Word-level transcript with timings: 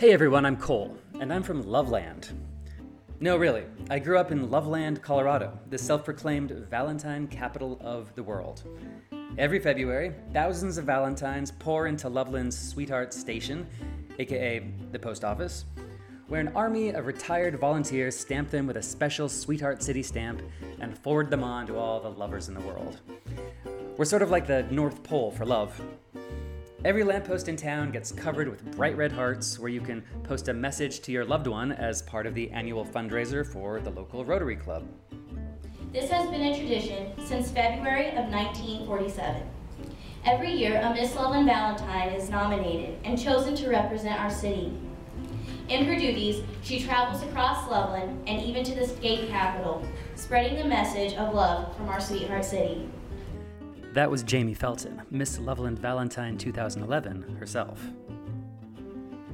Hey 0.00 0.14
everyone, 0.14 0.46
I'm 0.46 0.56
Cole, 0.56 0.96
and 1.20 1.30
I'm 1.30 1.42
from 1.42 1.60
Loveland. 1.60 2.30
No, 3.20 3.36
really, 3.36 3.64
I 3.90 3.98
grew 3.98 4.16
up 4.16 4.32
in 4.32 4.50
Loveland, 4.50 5.02
Colorado, 5.02 5.52
the 5.68 5.76
self 5.76 6.06
proclaimed 6.06 6.52
Valentine 6.70 7.26
capital 7.26 7.78
of 7.82 8.14
the 8.14 8.22
world. 8.22 8.62
Every 9.36 9.58
February, 9.58 10.14
thousands 10.32 10.78
of 10.78 10.86
Valentines 10.86 11.50
pour 11.50 11.86
into 11.86 12.08
Loveland's 12.08 12.56
Sweetheart 12.56 13.12
Station, 13.12 13.66
aka 14.18 14.66
the 14.90 14.98
post 14.98 15.22
office, 15.22 15.66
where 16.28 16.40
an 16.40 16.48
army 16.54 16.94
of 16.94 17.04
retired 17.04 17.60
volunteers 17.60 18.16
stamp 18.16 18.48
them 18.48 18.66
with 18.66 18.78
a 18.78 18.82
special 18.82 19.28
Sweetheart 19.28 19.82
City 19.82 20.02
stamp 20.02 20.40
and 20.80 20.96
forward 20.96 21.28
them 21.28 21.44
on 21.44 21.66
to 21.66 21.76
all 21.76 22.00
the 22.00 22.08
lovers 22.08 22.48
in 22.48 22.54
the 22.54 22.60
world. 22.60 23.02
We're 23.98 24.06
sort 24.06 24.22
of 24.22 24.30
like 24.30 24.46
the 24.46 24.62
North 24.70 25.02
Pole 25.02 25.30
for 25.30 25.44
love. 25.44 25.78
Every 26.82 27.04
lamppost 27.04 27.48
in 27.48 27.56
town 27.56 27.90
gets 27.90 28.10
covered 28.10 28.48
with 28.48 28.74
bright 28.74 28.96
red 28.96 29.12
hearts 29.12 29.58
where 29.58 29.68
you 29.68 29.82
can 29.82 30.02
post 30.22 30.48
a 30.48 30.54
message 30.54 31.00
to 31.00 31.12
your 31.12 31.26
loved 31.26 31.46
one 31.46 31.72
as 31.72 32.00
part 32.00 32.26
of 32.26 32.34
the 32.34 32.50
annual 32.52 32.86
fundraiser 32.86 33.46
for 33.46 33.80
the 33.80 33.90
local 33.90 34.24
Rotary 34.24 34.56
Club. 34.56 34.88
This 35.92 36.10
has 36.10 36.30
been 36.30 36.40
a 36.40 36.56
tradition 36.56 37.12
since 37.22 37.50
February 37.50 38.08
of 38.08 38.32
1947. 38.32 39.42
Every 40.24 40.52
year, 40.52 40.80
a 40.82 40.94
Miss 40.94 41.14
Loveland 41.14 41.48
Valentine 41.48 42.14
is 42.14 42.30
nominated 42.30 42.98
and 43.04 43.20
chosen 43.20 43.54
to 43.56 43.68
represent 43.68 44.18
our 44.18 44.30
city. 44.30 44.72
In 45.68 45.84
her 45.84 45.96
duties, 45.96 46.42
she 46.62 46.82
travels 46.82 47.22
across 47.22 47.70
Loveland 47.70 48.26
and 48.26 48.40
even 48.40 48.64
to 48.64 48.74
the 48.74 48.86
state 48.86 49.28
capital, 49.28 49.86
spreading 50.14 50.56
the 50.56 50.64
message 50.64 51.12
of 51.12 51.34
love 51.34 51.76
from 51.76 51.90
our 51.90 52.00
sweetheart 52.00 52.46
city. 52.46 52.88
That 53.92 54.08
was 54.08 54.22
Jamie 54.22 54.54
Felton, 54.54 55.02
Miss 55.10 55.40
Loveland 55.40 55.80
Valentine 55.80 56.38
2011 56.38 57.36
herself. 57.36 57.82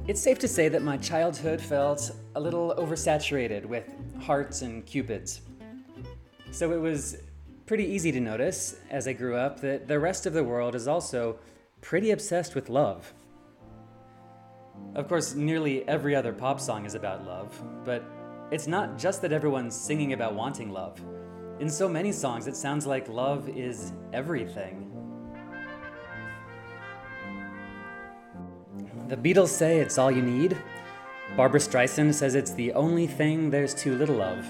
It's 0.07 0.19
safe 0.19 0.39
to 0.39 0.47
say 0.47 0.67
that 0.67 0.81
my 0.81 0.97
childhood 0.97 1.61
felt 1.61 2.09
a 2.33 2.39
little 2.39 2.73
oversaturated 2.75 3.67
with 3.67 3.83
hearts 4.19 4.63
and 4.63 4.83
cupids. 4.83 5.41
So 6.49 6.71
it 6.71 6.81
was 6.81 7.17
pretty 7.67 7.85
easy 7.85 8.11
to 8.11 8.19
notice 8.19 8.77
as 8.89 9.07
I 9.07 9.13
grew 9.13 9.35
up 9.35 9.59
that 9.61 9.87
the 9.87 9.99
rest 9.99 10.25
of 10.25 10.33
the 10.33 10.43
world 10.43 10.73
is 10.73 10.87
also 10.87 11.37
pretty 11.81 12.09
obsessed 12.09 12.55
with 12.55 12.67
love. 12.67 13.13
Of 14.95 15.07
course, 15.07 15.35
nearly 15.35 15.87
every 15.87 16.15
other 16.15 16.33
pop 16.33 16.59
song 16.59 16.83
is 16.83 16.95
about 16.95 17.27
love, 17.27 17.61
but 17.85 18.03
it's 18.49 18.65
not 18.65 18.97
just 18.97 19.21
that 19.21 19.31
everyone's 19.31 19.75
singing 19.75 20.13
about 20.13 20.33
wanting 20.33 20.71
love. 20.71 20.99
In 21.59 21.69
so 21.69 21.89
many 21.89 22.11
songs, 22.11 22.45
it 22.45 22.55
sounds 22.55 22.85
like 22.85 23.09
love 23.09 23.49
is 23.49 23.91
everything. 24.13 24.91
The 29.07 29.17
Beatles 29.17 29.47
say 29.47 29.79
it's 29.79 29.97
all 29.97 30.11
you 30.11 30.21
need. 30.21 30.55
Barbra 31.35 31.59
Streisand 31.59 32.13
says 32.13 32.35
it's 32.35 32.51
the 32.53 32.73
only 32.73 33.07
thing 33.07 33.49
there's 33.49 33.73
too 33.73 33.95
little 33.95 34.21
of. 34.21 34.45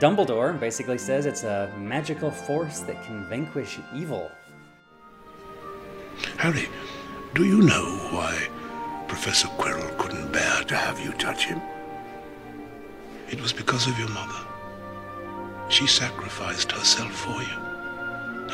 Dumbledore 0.00 0.58
basically 0.58 0.98
says 0.98 1.24
it's 1.24 1.44
a 1.44 1.72
magical 1.78 2.32
force 2.32 2.80
that 2.80 3.00
can 3.04 3.24
vanquish 3.28 3.78
evil. 3.94 4.28
Harry, 6.38 6.68
do 7.34 7.44
you 7.44 7.62
know 7.62 7.84
why 8.10 8.48
Professor 9.06 9.46
Quirrell 9.48 9.96
couldn't 9.98 10.32
bear 10.32 10.64
to 10.64 10.74
have 10.74 10.98
you 10.98 11.12
touch 11.12 11.44
him? 11.44 11.60
It 13.30 13.40
was 13.40 13.52
because 13.52 13.86
of 13.86 13.96
your 14.00 14.08
mother. 14.08 14.51
She 15.72 15.86
sacrificed 15.86 16.70
herself 16.70 17.12
for 17.12 17.40
you. 17.40 17.58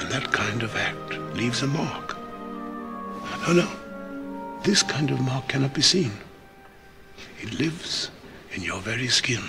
And 0.00 0.08
that 0.08 0.30
kind 0.30 0.62
of 0.62 0.76
act 0.76 1.14
leaves 1.34 1.62
a 1.62 1.66
mark. 1.66 2.16
No, 3.44 3.54
no. 3.54 3.68
This 4.62 4.84
kind 4.84 5.10
of 5.10 5.20
mark 5.20 5.48
cannot 5.48 5.74
be 5.74 5.82
seen. 5.82 6.12
It 7.42 7.58
lives 7.58 8.12
in 8.52 8.62
your 8.62 8.78
very 8.78 9.08
skin. 9.08 9.42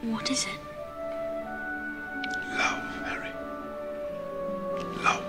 What 0.00 0.30
is 0.30 0.46
it? 0.46 0.58
Love, 2.56 3.04
Harry. 3.04 3.32
Love. 5.04 5.24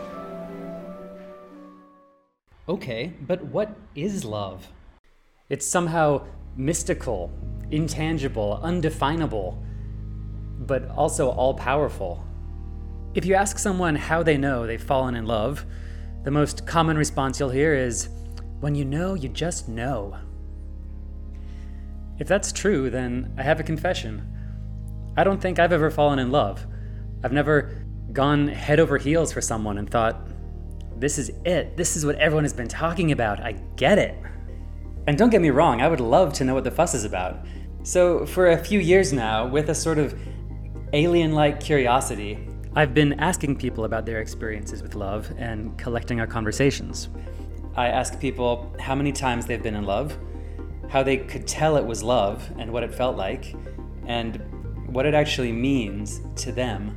Okay, 2.69 3.11
but 3.27 3.43
what 3.43 3.75
is 3.95 4.23
love? 4.23 4.65
It's 5.49 5.65
somehow 5.65 6.25
mystical, 6.55 7.33
intangible, 7.69 8.61
undefinable 8.63 9.61
but 10.57 10.89
also 10.89 11.29
all 11.29 11.53
powerful. 11.53 12.23
If 13.13 13.25
you 13.25 13.35
ask 13.35 13.57
someone 13.57 13.95
how 13.95 14.23
they 14.23 14.37
know 14.37 14.65
they've 14.65 14.81
fallen 14.81 15.15
in 15.15 15.25
love, 15.25 15.65
the 16.23 16.31
most 16.31 16.67
common 16.67 16.97
response 16.97 17.39
you'll 17.39 17.49
hear 17.49 17.73
is, 17.73 18.09
When 18.59 18.75
you 18.75 18.85
know, 18.85 19.13
you 19.13 19.29
just 19.29 19.69
know. 19.69 20.17
If 22.19 22.27
that's 22.27 22.51
true, 22.51 22.89
then 22.89 23.33
I 23.37 23.43
have 23.43 23.59
a 23.59 23.63
confession. 23.63 24.33
I 25.15 25.23
don't 25.23 25.41
think 25.41 25.59
I've 25.59 25.71
ever 25.71 25.89
fallen 25.89 26.19
in 26.19 26.31
love. 26.31 26.65
I've 27.23 27.33
never 27.33 27.85
gone 28.11 28.47
head 28.47 28.79
over 28.79 28.97
heels 28.97 29.31
for 29.31 29.41
someone 29.41 29.77
and 29.77 29.89
thought, 29.89 30.27
this 30.99 31.17
is 31.17 31.31
it. 31.45 31.77
This 31.77 31.95
is 31.95 32.05
what 32.05 32.15
everyone 32.15 32.43
has 32.43 32.53
been 32.53 32.67
talking 32.67 33.11
about. 33.11 33.39
I 33.39 33.53
get 33.75 33.99
it. 33.99 34.17
And 35.07 35.17
don't 35.17 35.29
get 35.29 35.41
me 35.41 35.51
wrong, 35.51 35.81
I 35.81 35.87
would 35.87 35.99
love 35.99 36.33
to 36.33 36.43
know 36.43 36.53
what 36.53 36.63
the 36.63 36.71
fuss 36.71 36.93
is 36.93 37.05
about. 37.05 37.45
So, 37.83 38.25
for 38.25 38.47
a 38.49 38.57
few 38.57 38.79
years 38.79 39.13
now, 39.13 39.47
with 39.47 39.69
a 39.69 39.75
sort 39.75 39.99
of 39.99 40.19
alien 40.93 41.33
like 41.33 41.59
curiosity, 41.59 42.39
I've 42.75 42.93
been 42.93 43.19
asking 43.19 43.57
people 43.57 43.85
about 43.85 44.05
their 44.05 44.19
experiences 44.19 44.81
with 44.81 44.95
love 44.95 45.31
and 45.37 45.77
collecting 45.77 46.19
our 46.19 46.27
conversations. 46.27 47.09
I 47.75 47.87
ask 47.87 48.19
people 48.19 48.73
how 48.79 48.95
many 48.95 49.11
times 49.11 49.45
they've 49.45 49.61
been 49.61 49.75
in 49.75 49.83
love, 49.83 50.17
how 50.89 51.03
they 51.03 51.17
could 51.17 51.45
tell 51.45 51.75
it 51.75 51.85
was 51.85 52.03
love 52.03 52.49
and 52.57 52.71
what 52.71 52.83
it 52.83 52.93
felt 52.93 53.17
like, 53.17 53.53
and 54.05 54.41
what 54.87 55.05
it 55.05 55.13
actually 55.13 55.51
means 55.51 56.21
to 56.37 56.51
them 56.51 56.95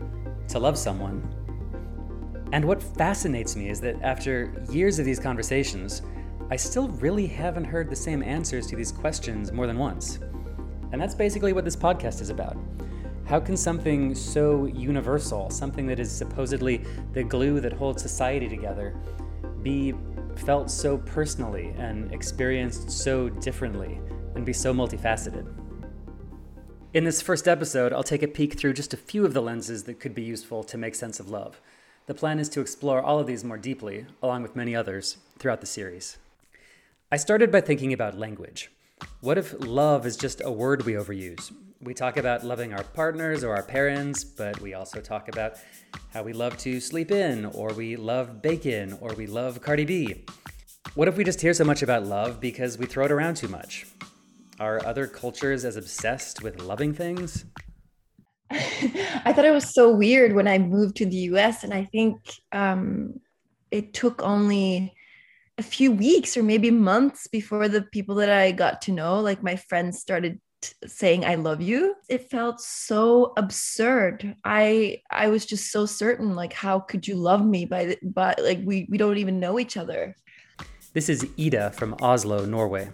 to 0.48 0.58
love 0.58 0.78
someone. 0.78 1.28
And 2.52 2.64
what 2.64 2.82
fascinates 2.82 3.56
me 3.56 3.70
is 3.70 3.80
that 3.80 4.00
after 4.02 4.64
years 4.70 4.98
of 4.98 5.04
these 5.04 5.18
conversations, 5.18 6.02
I 6.50 6.56
still 6.56 6.88
really 6.88 7.26
haven't 7.26 7.64
heard 7.64 7.90
the 7.90 7.96
same 7.96 8.22
answers 8.22 8.66
to 8.68 8.76
these 8.76 8.92
questions 8.92 9.52
more 9.52 9.66
than 9.66 9.78
once. 9.78 10.18
And 10.92 11.00
that's 11.00 11.14
basically 11.14 11.52
what 11.52 11.64
this 11.64 11.76
podcast 11.76 12.20
is 12.20 12.30
about. 12.30 12.56
How 13.30 13.38
can 13.38 13.56
something 13.56 14.12
so 14.12 14.66
universal, 14.66 15.50
something 15.50 15.86
that 15.86 16.00
is 16.00 16.10
supposedly 16.10 16.84
the 17.12 17.22
glue 17.22 17.60
that 17.60 17.72
holds 17.72 18.02
society 18.02 18.48
together, 18.48 18.96
be 19.62 19.94
felt 20.34 20.68
so 20.68 20.98
personally 20.98 21.72
and 21.78 22.12
experienced 22.12 22.90
so 22.90 23.28
differently 23.28 24.00
and 24.34 24.44
be 24.44 24.52
so 24.52 24.74
multifaceted? 24.74 25.46
In 26.92 27.04
this 27.04 27.22
first 27.22 27.46
episode, 27.46 27.92
I'll 27.92 28.02
take 28.02 28.24
a 28.24 28.26
peek 28.26 28.58
through 28.58 28.72
just 28.72 28.94
a 28.94 28.96
few 28.96 29.24
of 29.24 29.32
the 29.32 29.42
lenses 29.42 29.84
that 29.84 30.00
could 30.00 30.12
be 30.12 30.22
useful 30.22 30.64
to 30.64 30.76
make 30.76 30.96
sense 30.96 31.20
of 31.20 31.30
love. 31.30 31.60
The 32.06 32.14
plan 32.14 32.40
is 32.40 32.48
to 32.48 32.60
explore 32.60 33.00
all 33.00 33.20
of 33.20 33.28
these 33.28 33.44
more 33.44 33.58
deeply, 33.58 34.06
along 34.20 34.42
with 34.42 34.56
many 34.56 34.74
others, 34.74 35.18
throughout 35.38 35.60
the 35.60 35.68
series. 35.68 36.18
I 37.12 37.16
started 37.16 37.52
by 37.52 37.60
thinking 37.60 37.92
about 37.92 38.18
language. 38.18 38.72
What 39.20 39.38
if 39.38 39.54
love 39.60 40.04
is 40.04 40.16
just 40.16 40.42
a 40.44 40.50
word 40.50 40.84
we 40.84 40.94
overuse? 40.94 41.52
We 41.82 41.94
talk 41.94 42.18
about 42.18 42.44
loving 42.44 42.74
our 42.74 42.82
partners 42.82 43.42
or 43.42 43.56
our 43.56 43.62
parents, 43.62 44.22
but 44.22 44.60
we 44.60 44.74
also 44.74 45.00
talk 45.00 45.28
about 45.28 45.54
how 46.12 46.22
we 46.22 46.34
love 46.34 46.58
to 46.58 46.78
sleep 46.78 47.10
in, 47.10 47.46
or 47.46 47.72
we 47.72 47.96
love 47.96 48.42
bacon, 48.42 48.98
or 49.00 49.14
we 49.14 49.26
love 49.26 49.62
Cardi 49.62 49.86
B. 49.86 50.26
What 50.94 51.08
if 51.08 51.16
we 51.16 51.24
just 51.24 51.40
hear 51.40 51.54
so 51.54 51.64
much 51.64 51.82
about 51.82 52.04
love 52.04 52.38
because 52.38 52.76
we 52.76 52.84
throw 52.84 53.06
it 53.06 53.10
around 53.10 53.36
too 53.36 53.48
much? 53.48 53.86
Are 54.58 54.84
other 54.84 55.06
cultures 55.06 55.64
as 55.64 55.76
obsessed 55.76 56.42
with 56.42 56.60
loving 56.60 56.92
things? 56.92 57.46
I 58.50 59.32
thought 59.32 59.46
it 59.46 59.54
was 59.54 59.72
so 59.72 59.90
weird 59.90 60.34
when 60.34 60.48
I 60.48 60.58
moved 60.58 60.96
to 60.96 61.06
the 61.06 61.16
US, 61.16 61.64
and 61.64 61.72
I 61.72 61.84
think 61.84 62.20
um, 62.52 63.20
it 63.70 63.94
took 63.94 64.20
only 64.22 64.92
a 65.56 65.62
few 65.62 65.92
weeks 65.92 66.36
or 66.36 66.42
maybe 66.42 66.70
months 66.70 67.26
before 67.26 67.68
the 67.68 67.80
people 67.80 68.16
that 68.16 68.28
I 68.28 68.52
got 68.52 68.82
to 68.82 68.92
know, 68.92 69.20
like 69.20 69.42
my 69.42 69.56
friends, 69.56 69.98
started 69.98 70.40
saying 70.86 71.24
i 71.24 71.34
love 71.34 71.60
you 71.60 71.94
it 72.08 72.28
felt 72.28 72.60
so 72.60 73.32
absurd. 73.36 74.36
I 74.44 75.00
i 75.10 75.28
was 75.28 75.46
just 75.46 75.70
so 75.70 75.86
certain 75.86 76.34
like 76.34 76.52
how 76.52 76.80
could 76.80 77.06
you 77.06 77.14
love 77.14 77.44
me 77.44 77.64
by 77.64 77.96
by 78.02 78.34
like 78.42 78.60
we 78.64 78.86
we 78.90 78.98
don't 78.98 79.18
even 79.18 79.40
know 79.40 79.58
each 79.58 79.76
other. 79.76 80.16
This 80.92 81.08
is 81.08 81.26
ida 81.38 81.70
from 81.70 81.94
oslo 82.02 82.44
norway. 82.44 82.90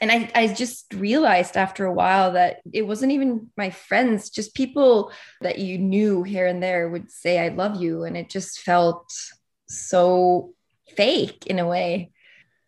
And 0.00 0.12
I, 0.12 0.30
I 0.34 0.48
just 0.48 0.92
realized 0.92 1.56
after 1.56 1.86
a 1.86 1.92
while 1.92 2.32
that 2.32 2.60
it 2.70 2.82
wasn't 2.82 3.12
even 3.12 3.48
my 3.56 3.70
friends 3.70 4.28
just 4.28 4.54
people 4.54 5.10
that 5.40 5.58
you 5.58 5.78
knew 5.78 6.22
here 6.22 6.46
and 6.46 6.62
there 6.62 6.88
would 6.88 7.10
say 7.10 7.38
i 7.38 7.48
love 7.48 7.80
you 7.80 8.04
and 8.04 8.16
it 8.16 8.28
just 8.28 8.60
felt 8.60 9.12
so 9.68 10.52
fake 10.96 11.46
in 11.46 11.58
a 11.58 11.66
way. 11.66 12.10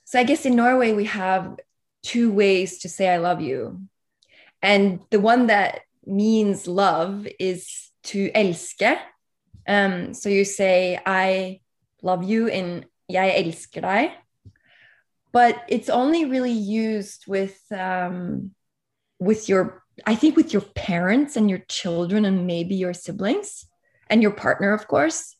So 0.04 0.20
i 0.20 0.24
guess 0.24 0.46
in 0.46 0.54
norway 0.54 0.92
we 0.92 1.06
have 1.06 1.58
two 2.02 2.30
ways 2.32 2.78
to 2.78 2.88
say 2.88 3.08
i 3.08 3.18
love 3.18 3.40
you 3.40 3.88
and 4.62 5.00
the 5.10 5.20
one 5.20 5.46
that 5.48 5.80
means 6.06 6.66
love 6.66 7.26
is 7.38 7.90
to 8.04 8.30
elske. 8.30 8.98
Um, 9.66 10.14
so 10.14 10.28
you 10.28 10.44
say, 10.44 10.98
I 11.04 11.60
love 12.02 12.24
you 12.24 12.46
in 12.46 12.84
jeg 13.08 13.44
elsker 13.44 13.82
deg. 13.82 14.12
but 15.32 15.62
it's 15.68 15.88
only 15.88 16.24
really 16.24 16.52
used 16.52 17.26
with 17.26 17.60
um, 17.72 18.52
with 19.18 19.48
your 19.48 19.84
I 20.06 20.14
think 20.14 20.36
with 20.36 20.52
your 20.52 20.62
parents 20.62 21.36
and 21.36 21.50
your 21.50 21.60
children 21.68 22.24
and 22.24 22.46
maybe 22.46 22.76
your 22.76 22.94
siblings 22.94 23.66
and 24.08 24.22
your 24.22 24.30
partner, 24.30 24.72
of 24.72 24.86
course. 24.86 25.34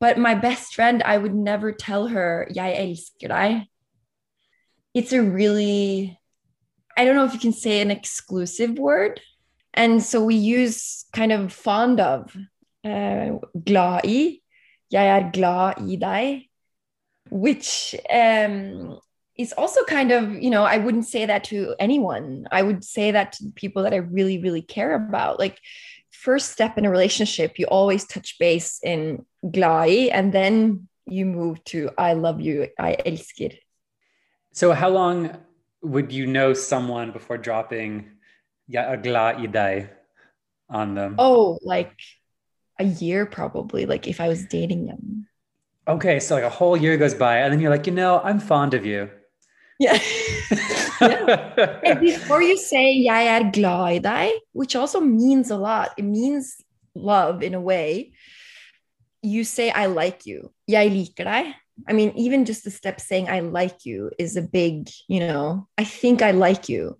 But 0.00 0.18
my 0.18 0.34
best 0.34 0.74
friend, 0.74 1.02
I 1.04 1.16
would 1.16 1.34
never 1.34 1.70
tell 1.72 2.08
her, 2.08 2.48
Jeg 2.50 2.74
elsker 2.74 3.28
deg. 3.28 3.62
It's 4.94 5.12
a 5.12 5.22
really, 5.22 6.18
I 6.96 7.04
don't 7.04 7.16
know 7.16 7.24
if 7.24 7.32
you 7.32 7.40
can 7.40 7.52
say 7.52 7.80
an 7.80 7.90
exclusive 7.90 8.78
word. 8.78 9.20
And 9.74 10.02
so 10.02 10.22
we 10.22 10.34
use 10.34 11.04
kind 11.12 11.32
of 11.32 11.52
fond 11.52 12.00
of, 12.00 12.36
uh, 12.84 13.38
glad 13.64 14.02
i. 14.04 14.38
Jeg 14.92 15.08
er 15.08 15.30
glad 15.32 15.74
i 15.80 15.96
deg. 15.96 16.48
Which 17.30 17.94
um, 18.10 18.98
is 19.38 19.54
also 19.54 19.84
kind 19.84 20.12
of, 20.12 20.34
you 20.34 20.50
know, 20.50 20.64
I 20.64 20.76
wouldn't 20.76 21.06
say 21.06 21.24
that 21.24 21.44
to 21.44 21.74
anyone. 21.78 22.46
I 22.52 22.62
would 22.62 22.84
say 22.84 23.10
that 23.12 23.32
to 23.32 23.52
people 23.54 23.84
that 23.84 23.94
I 23.94 23.96
really, 23.96 24.38
really 24.38 24.60
care 24.60 24.94
about. 24.94 25.38
Like, 25.38 25.58
first 26.10 26.52
step 26.52 26.76
in 26.76 26.84
a 26.84 26.90
relationship, 26.90 27.58
you 27.58 27.66
always 27.66 28.04
touch 28.04 28.38
base 28.38 28.80
in 28.82 29.24
glad 29.50 29.88
i, 29.88 30.10
and 30.12 30.32
then 30.32 30.88
you 31.06 31.26
move 31.26 31.62
to 31.64 31.90
I 31.98 32.12
love 32.12 32.40
you, 32.40 32.68
I 32.78 32.96
elsker. 33.06 33.58
So, 34.52 34.72
how 34.72 34.90
long 34.90 35.36
would 35.82 36.12
you 36.12 36.26
know 36.26 36.54
someone 36.54 37.12
before 37.12 37.38
dropping 37.38 38.06
"Jeg 38.68 38.84
er 38.92 39.02
glad 39.02 39.40
i 39.42 39.46
deg" 39.46 39.88
on 40.68 40.94
them? 40.94 41.16
Oh, 41.18 41.58
like 41.62 41.92
a 42.78 42.84
year 42.84 43.26
probably. 43.26 43.86
Like 43.86 44.06
if 44.08 44.20
I 44.20 44.28
was 44.28 44.44
dating 44.44 44.86
them. 44.86 45.26
Okay, 45.88 46.20
so 46.20 46.34
like 46.34 46.44
a 46.44 46.48
whole 46.48 46.76
year 46.76 46.96
goes 46.96 47.14
by, 47.14 47.38
and 47.38 47.52
then 47.52 47.60
you're 47.60 47.70
like, 47.70 47.86
you 47.86 47.92
know, 47.92 48.20
I'm 48.22 48.38
fond 48.38 48.74
of 48.74 48.86
you. 48.86 49.10
Yeah. 49.80 49.98
yeah. 51.00 51.80
And 51.84 52.00
before 52.00 52.40
you 52.40 52.56
say 52.56 52.92
jeg 52.92 53.26
er 53.26 53.50
glad 53.50 53.82
i 53.82 53.98
deg, 53.98 54.30
which 54.52 54.76
also 54.76 55.00
means 55.00 55.50
a 55.50 55.56
lot, 55.56 55.90
it 55.98 56.04
means 56.04 56.62
love 56.94 57.42
in 57.42 57.54
a 57.54 57.60
way, 57.60 58.12
you 59.22 59.44
say 59.44 59.70
I 59.70 59.86
like 59.86 60.26
you. 60.26 60.52
Jeg 60.68 60.90
liker 60.90 61.24
deg. 61.24 61.54
I 61.88 61.92
mean, 61.92 62.12
even 62.16 62.44
just 62.44 62.64
the 62.64 62.70
step 62.70 63.00
saying 63.00 63.28
I 63.28 63.40
like 63.40 63.84
you 63.84 64.10
is 64.18 64.36
a 64.36 64.42
big, 64.42 64.88
you 65.08 65.20
know, 65.20 65.68
I 65.76 65.84
think 65.84 66.22
I 66.22 66.30
like 66.30 66.68
you. 66.68 66.96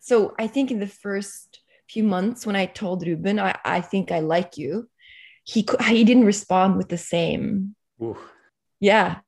So 0.00 0.34
I 0.38 0.46
think 0.46 0.70
in 0.70 0.80
the 0.80 0.86
first 0.86 1.60
few 1.88 2.04
months 2.04 2.46
when 2.46 2.56
I 2.56 2.66
told 2.66 3.06
Ruben, 3.06 3.38
I, 3.38 3.56
I 3.64 3.80
think 3.80 4.10
I 4.10 4.20
like 4.20 4.56
you, 4.56 4.88
he 5.44 5.66
he 5.86 6.04
didn't 6.04 6.24
respond 6.24 6.76
with 6.76 6.88
the 6.88 6.98
same. 6.98 7.74
Ooh. 8.00 8.18
Yeah. 8.80 9.18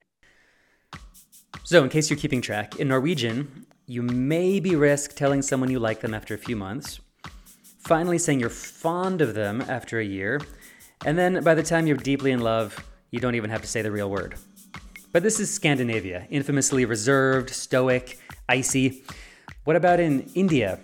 So, 1.62 1.82
in 1.82 1.88
case 1.88 2.10
you're 2.10 2.18
keeping 2.18 2.42
track, 2.42 2.78
in 2.78 2.88
Norwegian, 2.88 3.66
you 3.86 4.02
maybe 4.02 4.76
risk 4.76 5.14
telling 5.14 5.42
someone 5.42 5.70
you 5.70 5.78
like 5.78 6.00
them 6.00 6.12
after 6.12 6.34
a 6.34 6.38
few 6.38 6.56
months, 6.56 7.00
finally 7.78 8.18
saying 8.18 8.40
you're 8.40 8.50
fond 8.50 9.20
of 9.20 9.34
them 9.34 9.62
after 9.62 9.98
a 9.98 10.04
year, 10.04 10.40
and 11.06 11.16
then 11.16 11.42
by 11.42 11.54
the 11.54 11.62
time 11.62 11.86
you're 11.86 11.96
deeply 11.96 12.32
in 12.32 12.40
love, 12.40 12.76
you 13.10 13.20
don't 13.20 13.34
even 13.34 13.50
have 13.50 13.62
to 13.62 13.68
say 13.68 13.80
the 13.80 13.90
real 13.90 14.10
word. 14.10 14.34
But 15.14 15.22
this 15.22 15.38
is 15.38 15.48
Scandinavia, 15.48 16.26
infamously 16.28 16.84
reserved, 16.86 17.50
stoic, 17.50 18.18
icy. 18.48 19.04
What 19.62 19.76
about 19.76 20.00
in 20.00 20.28
India, 20.34 20.80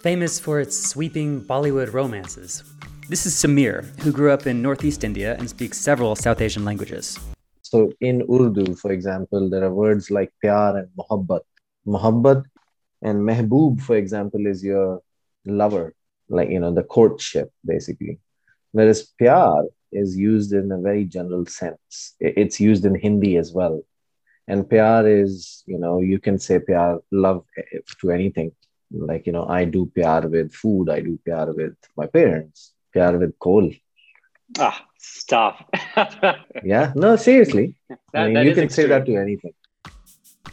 famous 0.00 0.38
for 0.38 0.60
its 0.60 0.78
sweeping 0.78 1.42
Bollywood 1.42 1.92
romances? 1.92 2.62
This 3.08 3.26
is 3.26 3.34
Samir, 3.34 3.82
who 4.02 4.12
grew 4.12 4.30
up 4.30 4.46
in 4.46 4.62
Northeast 4.62 5.02
India 5.02 5.34
and 5.40 5.50
speaks 5.50 5.76
several 5.76 6.14
South 6.14 6.40
Asian 6.40 6.64
languages. 6.64 7.18
So 7.62 7.90
in 8.00 8.22
Urdu, 8.30 8.76
for 8.76 8.92
example, 8.92 9.50
there 9.50 9.64
are 9.64 9.74
words 9.74 10.08
like 10.08 10.32
pyar 10.40 10.78
and 10.78 10.88
mohabbat. 10.96 11.40
Mohabbat 11.84 12.44
and 13.02 13.22
mehboob, 13.28 13.80
for 13.80 13.96
example, 13.96 14.46
is 14.46 14.62
your 14.62 15.02
lover, 15.46 15.94
like, 16.28 16.48
you 16.48 16.60
know, 16.60 16.72
the 16.72 16.84
courtship, 16.84 17.50
basically. 17.66 18.20
Whereas 18.70 19.12
pyar 19.20 19.64
is 19.94 20.16
used 20.16 20.52
in 20.52 20.70
a 20.72 20.78
very 20.78 21.04
general 21.04 21.46
sense. 21.46 22.14
It's 22.20 22.60
used 22.60 22.84
in 22.84 22.94
Hindi 22.94 23.36
as 23.36 23.52
well. 23.52 23.82
And 24.46 24.68
pyar 24.68 25.06
is, 25.06 25.62
you 25.66 25.78
know, 25.78 26.00
you 26.00 26.18
can 26.18 26.38
say 26.38 26.58
pyar, 26.58 27.00
love 27.10 27.44
to 28.00 28.10
anything. 28.10 28.52
Like, 28.90 29.26
you 29.26 29.32
know, 29.32 29.46
I 29.46 29.64
do 29.64 29.90
pyar 29.96 30.28
with 30.28 30.52
food, 30.52 30.90
I 30.90 31.00
do 31.00 31.18
pyar 31.26 31.54
with 31.54 31.76
my 31.96 32.06
parents, 32.06 32.72
pyar 32.94 33.18
with 33.18 33.38
Cole. 33.38 33.70
Ah, 34.58 34.84
stop. 34.98 35.68
yeah, 36.64 36.92
no, 36.94 37.16
seriously. 37.16 37.74
That- 37.88 37.98
I 38.14 38.28
mean, 38.28 38.44
you 38.44 38.50
is 38.50 38.58
can 38.58 38.68
say 38.68 38.86
that 38.86 39.06
to 39.06 39.16
anything. 39.16 39.54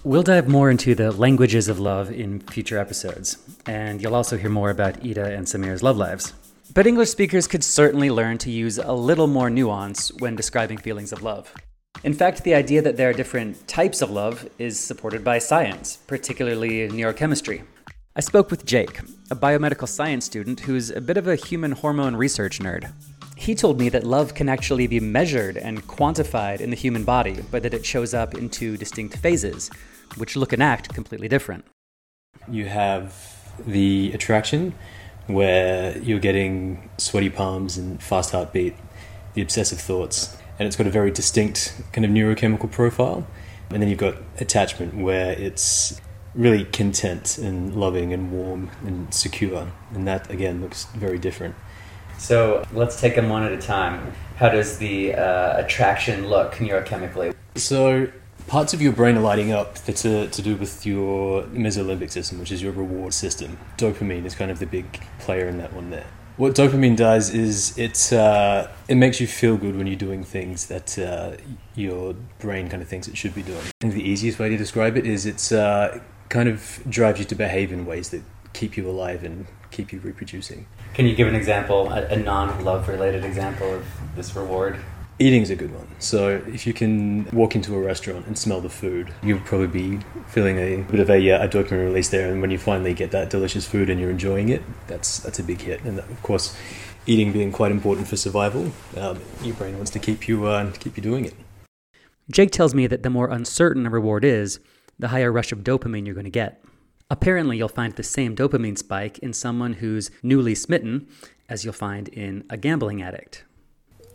We'll 0.04 0.24
dive 0.24 0.48
more 0.48 0.72
into 0.72 0.96
the 0.96 1.12
languages 1.12 1.68
of 1.68 1.80
love 1.80 2.12
in 2.12 2.40
future 2.40 2.80
episodes, 2.80 3.38
and 3.68 4.02
you'll 4.02 4.16
also 4.16 4.36
hear 4.36 4.50
more 4.50 4.72
about 4.72 5.06
Ida 5.06 5.26
and 5.26 5.46
Samir's 5.46 5.84
love 5.84 5.98
lives. 5.98 6.34
But 6.74 6.88
English 6.88 7.10
speakers 7.10 7.48
could 7.48 7.66
certainly 7.66 8.10
learn 8.10 8.38
to 8.38 8.50
use 8.50 8.78
a 8.78 8.94
little 8.94 9.28
more 9.28 9.50
nuance 9.50 10.10
when 10.20 10.38
describing 10.38 10.78
feelings 10.78 11.12
of 11.12 11.22
love. 11.22 11.54
In 12.06 12.14
fact, 12.14 12.46
the 12.46 12.54
idea 12.54 12.82
that 12.82 12.96
there 12.96 13.10
are 13.10 13.14
different 13.14 13.68
types 13.68 14.02
of 14.02 14.10
love 14.10 14.48
is 14.58 14.80
supported 14.80 15.22
by 15.22 15.38
science, 15.40 15.98
particularly 16.08 16.88
neurochemistry. 16.88 17.64
I 18.16 18.22
spoke 18.22 18.50
with 18.50 18.66
Jake, 18.66 19.00
a 19.30 19.36
biomedical 19.36 19.88
science 19.88 20.24
student 20.24 20.62
who's 20.62 20.90
a 20.92 21.02
bit 21.02 21.18
of 21.18 21.28
a 21.28 21.36
human 21.36 21.74
hormone 21.74 22.16
research 22.16 22.60
nerd. 22.60 22.90
He 23.36 23.54
told 23.54 23.78
me 23.78 23.90
that 23.90 24.06
love 24.06 24.34
can 24.34 24.48
actually 24.48 24.88
be 24.88 25.02
measured 25.02 25.58
and 25.58 25.86
quantified 25.88 26.62
in 26.62 26.70
the 26.70 26.78
human 26.78 27.04
body, 27.04 27.44
but 27.52 27.64
that 27.64 27.74
it 27.74 27.86
shows 27.86 28.14
up 28.14 28.36
in 28.36 28.48
two 28.48 28.78
distinct 28.78 29.18
phases, 29.18 29.70
which 30.16 30.38
look 30.38 30.54
and 30.54 30.64
act 30.64 30.94
completely 30.94 31.28
different. 31.28 31.66
You 32.48 32.68
have 32.68 33.14
the 33.68 34.14
attraction, 34.14 34.74
where 35.28 35.98
you're 36.00 36.20
getting 36.20 36.90
sweaty 36.98 37.30
palms 37.30 37.78
and 37.78 38.02
fast 38.02 38.32
heartbeat, 38.32 38.76
the 39.34 39.42
obsessive 39.42 39.80
thoughts, 39.80 40.38
and 40.60 40.68
it's 40.68 40.76
got 40.76 40.88
a 40.88 40.92
very 40.92 41.12
distinct 41.12 41.74
kind 41.94 42.06
of 42.06 42.12
neurochemical 42.12 42.72
profile. 42.72 43.26
And 43.70 43.82
then 43.82 43.90
you've 43.90 44.00
got 44.00 44.16
attachment, 44.40 44.96
where 44.96 45.32
it's 45.32 46.02
really 46.36 46.66
content 46.66 47.38
and 47.38 47.76
loving 47.76 48.14
and 48.14 48.32
warm 48.32 48.70
and 48.86 49.14
secure, 49.14 49.72
and 49.94 50.08
that 50.08 50.30
again 50.30 50.62
looks 50.62 50.86
very 50.94 51.18
different. 51.18 51.56
So 52.18 52.66
let's 52.74 53.00
take 53.02 53.16
them 53.16 53.30
one 53.30 53.44
at 53.44 53.52
a 53.52 53.58
time. 53.58 54.14
How 54.36 54.50
does 54.50 54.78
the 54.78 55.16
uh, 55.16 55.58
attraction 55.58 56.28
look 56.28 56.56
neurochemically? 56.56 57.34
So 57.56 58.08
parts 58.52 58.74
of 58.74 58.82
your 58.82 58.92
brain 58.92 59.16
are 59.16 59.22
lighting 59.22 59.54
up 59.54 59.78
that's 59.86 60.02
to 60.02 60.28
do 60.28 60.58
with 60.58 60.86
your 60.86 61.44
mesolimbic 61.44 62.12
system, 62.12 62.38
which 62.38 62.52
is 62.52 62.62
your 62.62 62.74
reward 62.74 63.14
system. 63.14 63.58
Dopamine 63.78 64.26
is 64.26 64.36
kind 64.36 64.52
of 64.52 64.60
the 64.60 64.66
big 64.66 64.86
player 65.20 65.48
in 65.48 65.58
that 65.60 65.72
one 65.72 65.90
there. 65.90 66.06
What 66.36 66.54
dopamine 66.54 66.98
does 66.98 67.34
is 67.34 67.78
it 67.78 68.12
uh, 68.12 68.68
it 68.90 68.96
makes 68.96 69.22
you 69.22 69.28
feel 69.28 69.56
good 69.56 69.78
when 69.78 69.88
you're 69.88 69.96
doing 69.96 70.26
things 70.26 70.68
that 70.68 71.00
uh, 71.00 71.38
your 71.76 72.14
brain 72.40 72.68
kind 72.68 72.84
of 72.84 72.90
thinks 72.90 73.08
it 73.08 73.16
should 73.16 73.34
be 73.34 73.42
doing. 73.42 73.64
And 73.80 73.94
the 73.94 74.04
easiest 74.04 74.38
way 74.38 74.50
to 74.50 74.58
describe 74.58 74.98
it 74.98 75.06
is 75.06 75.26
it's 75.26 75.54
uh, 75.54 76.02
kind 76.28 76.50
of 76.50 76.82
drives 76.90 77.20
you 77.20 77.26
to 77.26 77.36
behave 77.36 77.72
in 77.72 77.86
ways 77.86 78.10
that 78.10 78.22
keep 78.52 78.76
you 78.76 78.90
alive 78.90 79.24
and 79.24 79.48
keep 79.72 79.94
you 79.94 80.02
reproducing. 80.02 80.68
Can 80.94 81.06
you 81.06 81.16
give 81.16 81.30
an 81.30 81.36
example, 81.36 81.90
a, 81.90 82.06
a 82.08 82.18
non 82.18 82.66
love 82.66 82.90
related 82.90 83.24
example 83.24 83.74
of 83.74 83.86
this 84.18 84.36
reward? 84.36 84.78
Eating's 85.22 85.52
a 85.52 85.56
good 85.56 85.74
one. 85.74 85.88
So 86.00 86.42
if 86.48 86.66
you 86.66 86.74
can 86.74 87.26
walk 87.32 87.56
into 87.56 87.76
a 87.76 87.80
restaurant 87.80 88.26
and 88.26 88.38
smell 88.38 88.60
the 88.60 88.70
food, 88.70 89.14
you'll 89.22 89.40
probably 89.42 89.68
be 89.68 90.00
feeling 90.28 90.58
a 90.58 90.78
bit 90.90 91.00
of 91.00 91.10
a, 91.10 91.32
uh, 91.32 91.46
a 91.46 91.48
dopamine 91.48 91.86
release 91.86 92.10
there. 92.10 92.32
And 92.32 92.42
when 92.42 92.50
you 92.50 92.58
finally 92.58 92.94
get 92.94 93.12
that 93.12 93.30
delicious 93.30 93.68
food 93.68 93.90
and 93.90 94.00
you're 94.00 94.10
enjoying 94.10 94.50
it, 94.50 94.64
that's 94.88 95.20
that's 95.20 95.38
a 95.38 95.44
big 95.44 95.62
hit. 95.62 95.82
And 95.84 96.00
of 96.00 96.24
course, 96.24 96.58
eating 97.06 97.32
being 97.32 97.52
quite 97.52 97.72
important 97.72 98.08
for 98.08 98.18
survival, 98.18 98.72
um, 98.98 99.20
your 99.44 99.56
brain 99.56 99.76
wants 99.76 99.92
to 99.92 100.00
keep 100.00 100.28
you 100.28 100.48
uh, 100.48 100.72
keep 100.80 100.98
you 100.98 101.04
doing 101.04 101.26
it. 101.26 101.36
Jake 102.32 102.52
tells 102.52 102.74
me 102.74 102.88
that 102.88 103.04
the 103.04 103.10
more 103.10 103.30
uncertain 103.30 103.86
a 103.86 103.90
reward 103.90 104.26
is, 104.26 104.60
the 104.98 105.10
higher 105.10 105.32
rush 105.32 105.52
of 105.52 105.60
dopamine 105.60 106.06
you're 106.06 106.16
going 106.16 106.24
to 106.24 106.32
get. 106.32 106.64
Apparently, 107.10 107.58
you'll 107.58 107.68
find 107.68 107.94
the 107.94 108.04
same 108.04 108.36
dopamine 108.36 108.78
spike 108.78 109.20
in 109.20 109.34
someone 109.34 109.74
who's 109.74 110.10
newly 110.24 110.56
smitten 110.56 111.08
as 111.50 111.66
you'll 111.66 111.74
find 111.74 112.08
in 112.08 112.46
a 112.50 112.56
gambling 112.56 113.02
addict. 113.02 113.44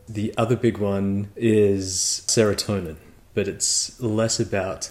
The 0.09 0.33
other 0.37 0.57
big 0.57 0.79
one 0.79 1.31
is 1.35 2.23
serotonin, 2.27 2.97
but 3.35 3.49
it's 3.49 4.01
less 4.01 4.39
about 4.39 4.91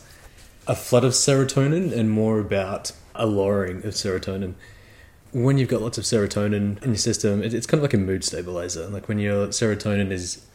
a 0.67 0.75
flood 0.75 1.05
of 1.05 1.13
serotonin 1.13 1.91
and 1.91 2.10
more 2.10 2.39
about 2.39 2.91
a 3.13 3.25
lowering 3.25 3.77
of 3.86 3.93
serotonin. 3.93 4.55
When 5.31 5.57
you've 5.57 5.69
got 5.69 5.81
lots 5.81 5.98
of 5.98 6.03
serotonin 6.03 6.81
in 6.81 6.89
your 6.89 6.98
system, 6.98 7.43
it's 7.43 7.67
kind 7.67 7.79
of 7.79 7.84
like 7.84 7.93
a 7.93 7.98
mood 7.98 8.24
stabilizer. 8.24 8.88
Like 8.88 9.07
when 9.07 9.19
your 9.19 9.48
serotonin 9.48 10.12
is 10.12 10.45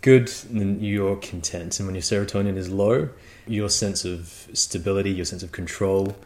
good, 0.00 0.28
then 0.50 0.80
you're 0.80 1.16
content. 1.16 1.78
And 1.78 1.86
when 1.86 1.94
your 1.94 2.02
serotonin 2.02 2.56
is 2.56 2.70
low, 2.70 3.10
your 3.46 3.68
sense 3.68 4.04
of 4.04 4.48
stability, 4.52 5.10
your 5.10 5.24
sense 5.24 5.42
of 5.42 5.52
control 5.52 6.16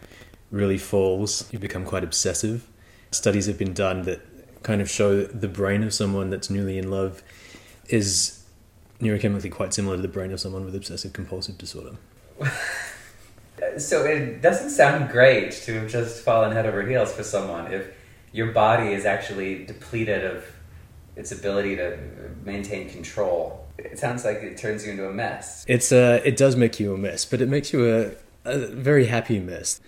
really 0.51 0.79
falls. 0.79 1.49
You 1.53 1.59
become 1.59 1.85
quite 1.85 2.05
obsessive. 2.05 2.69
Studies 3.11 3.47
have 3.47 3.59
been 3.59 3.75
done 3.75 4.03
that 4.03 4.21
kind 4.63 4.81
of 4.81 4.91
show 4.91 5.25
the 5.25 5.49
brain 5.49 5.83
of 5.83 5.95
someone 5.95 6.31
that's 6.31 6.51
newly 6.51 6.79
in 6.79 6.91
love 6.91 7.23
is 7.93 8.45
neurochemically 9.01 9.51
quite 9.51 9.73
similar 9.73 9.97
to 9.97 10.03
the 10.03 10.09
brain 10.09 10.33
of 10.33 10.41
someone 10.41 10.65
with 10.65 10.75
obsessive 10.75 11.13
compulsive 11.13 11.59
disorder. 11.59 11.97
so 13.79 14.05
it 14.05 14.43
doesn't 14.43 14.71
sound 14.71 15.11
great 15.11 15.53
to 15.53 15.81
have 15.81 15.91
just 15.91 16.23
fallen 16.23 16.53
head 16.53 16.67
over 16.67 16.83
heels 16.87 17.13
for 17.13 17.23
someone 17.23 17.73
if 17.73 17.89
your 18.33 18.53
body 18.53 18.93
is 18.93 19.05
actually 19.05 19.65
depleted 19.65 20.25
of 20.25 20.45
its 21.17 21.33
ability 21.33 21.77
to 21.77 21.99
maintain 22.45 22.89
control. 22.89 23.67
It 23.79 23.99
sounds 23.99 24.25
like 24.25 24.39
it 24.39 24.57
turns 24.57 24.85
you 24.85 24.93
into 24.93 25.09
a 25.09 25.13
mess. 25.13 25.65
It's 25.67 25.91
uh, 25.91 26.21
it 26.25 26.37
does 26.37 26.57
make 26.57 26.79
you 26.79 26.95
a 26.95 26.99
mess, 26.99 27.25
but 27.25 27.41
it 27.41 27.49
makes 27.49 27.73
you 27.73 28.15
a, 28.45 28.51
a 28.51 28.59
very 28.59 29.07
happy 29.07 29.39
mess. 29.39 29.81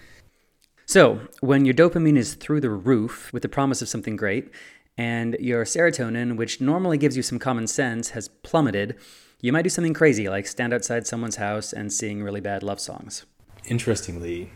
So, 0.86 1.20
when 1.40 1.64
your 1.64 1.74
dopamine 1.74 2.16
is 2.16 2.34
through 2.34 2.60
the 2.60 2.70
roof 2.70 3.32
with 3.32 3.42
the 3.42 3.48
promise 3.48 3.80
of 3.80 3.88
something 3.88 4.16
great, 4.16 4.50
and 4.96 5.36
your 5.40 5.64
serotonin, 5.64 6.36
which 6.36 6.60
normally 6.60 6.98
gives 6.98 7.16
you 7.16 7.22
some 7.22 7.38
common 7.38 7.66
sense, 7.66 8.10
has 8.10 8.28
plummeted, 8.28 8.96
you 9.40 9.52
might 9.52 9.62
do 9.62 9.70
something 9.70 9.94
crazy 9.94 10.28
like 10.28 10.46
stand 10.46 10.72
outside 10.72 11.06
someone's 11.06 11.36
house 11.36 11.72
and 11.72 11.92
sing 11.92 12.22
really 12.22 12.40
bad 12.40 12.62
love 12.62 12.80
songs. 12.80 13.26
Interestingly, 13.64 14.50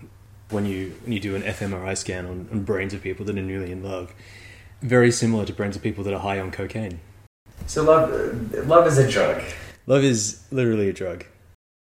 when 0.51 0.67
you 0.67 0.95
when 1.03 1.13
you 1.13 1.21
do 1.21 1.35
an 1.35 1.43
fMRI 1.43 1.97
scan 1.97 2.27
on, 2.27 2.49
on 2.53 2.63
brains 2.63 2.95
of 2.95 3.03
people 3.03 3.25
that 3.27 3.37
are 3.37 3.43
newly 3.43 3.73
in 3.73 3.83
love, 3.83 4.15
very 4.83 5.11
similar 5.11 5.45
to 5.45 5.53
brains 5.53 5.77
of 5.77 5.83
people 5.83 6.05
that 6.05 6.15
are 6.15 6.21
high 6.21 6.39
on 6.39 6.51
cocaine. 6.51 7.01
So 7.67 7.83
love 7.83 8.55
love 8.67 8.87
is 8.87 8.99
a 8.99 9.11
drug. 9.11 9.43
Love 9.87 10.05
is 10.05 10.45
literally 10.51 10.89
a 10.89 10.93
drug. 10.93 11.25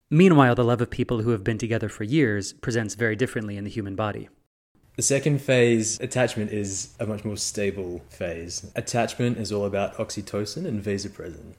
Meanwhile, 0.09 0.55
the 0.55 0.63
love 0.63 0.81
of 0.81 0.91
people 0.91 1.21
who 1.21 1.31
have 1.31 1.43
been 1.43 1.57
together 1.57 1.89
for 1.89 2.03
years 2.03 2.53
presents 2.53 2.93
very 2.93 3.15
differently 3.15 3.57
in 3.57 3.63
the 3.63 3.69
human 3.69 3.95
body. 3.95 4.29
The 4.95 5.01
second 5.01 5.41
phase, 5.41 5.99
attachment, 6.01 6.51
is 6.51 6.93
a 6.99 7.07
much 7.07 7.25
more 7.25 7.37
stable 7.37 8.01
phase. 8.09 8.69
Attachment 8.75 9.39
is 9.39 9.51
all 9.51 9.65
about 9.65 9.95
oxytocin 9.95 10.67
and 10.67 10.83
vasopressin. 10.83 11.55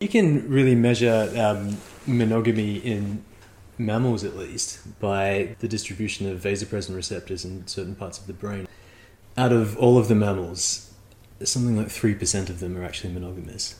You 0.00 0.08
can 0.08 0.48
really 0.48 0.74
measure 0.74 1.30
um, 1.36 1.76
monogamy 2.06 2.76
in 2.76 3.22
mammals, 3.76 4.24
at 4.24 4.34
least, 4.34 4.98
by 4.98 5.56
the 5.58 5.68
distribution 5.68 6.30
of 6.30 6.40
vasopressin 6.40 6.96
receptors 6.96 7.44
in 7.44 7.66
certain 7.66 7.94
parts 7.94 8.18
of 8.18 8.26
the 8.26 8.32
brain. 8.32 8.66
Out 9.36 9.52
of 9.52 9.76
all 9.76 9.98
of 9.98 10.08
the 10.08 10.14
mammals, 10.14 10.90
something 11.44 11.76
like 11.76 11.88
3% 11.88 12.48
of 12.48 12.60
them 12.60 12.78
are 12.78 12.84
actually 12.84 13.12
monogamous. 13.12 13.78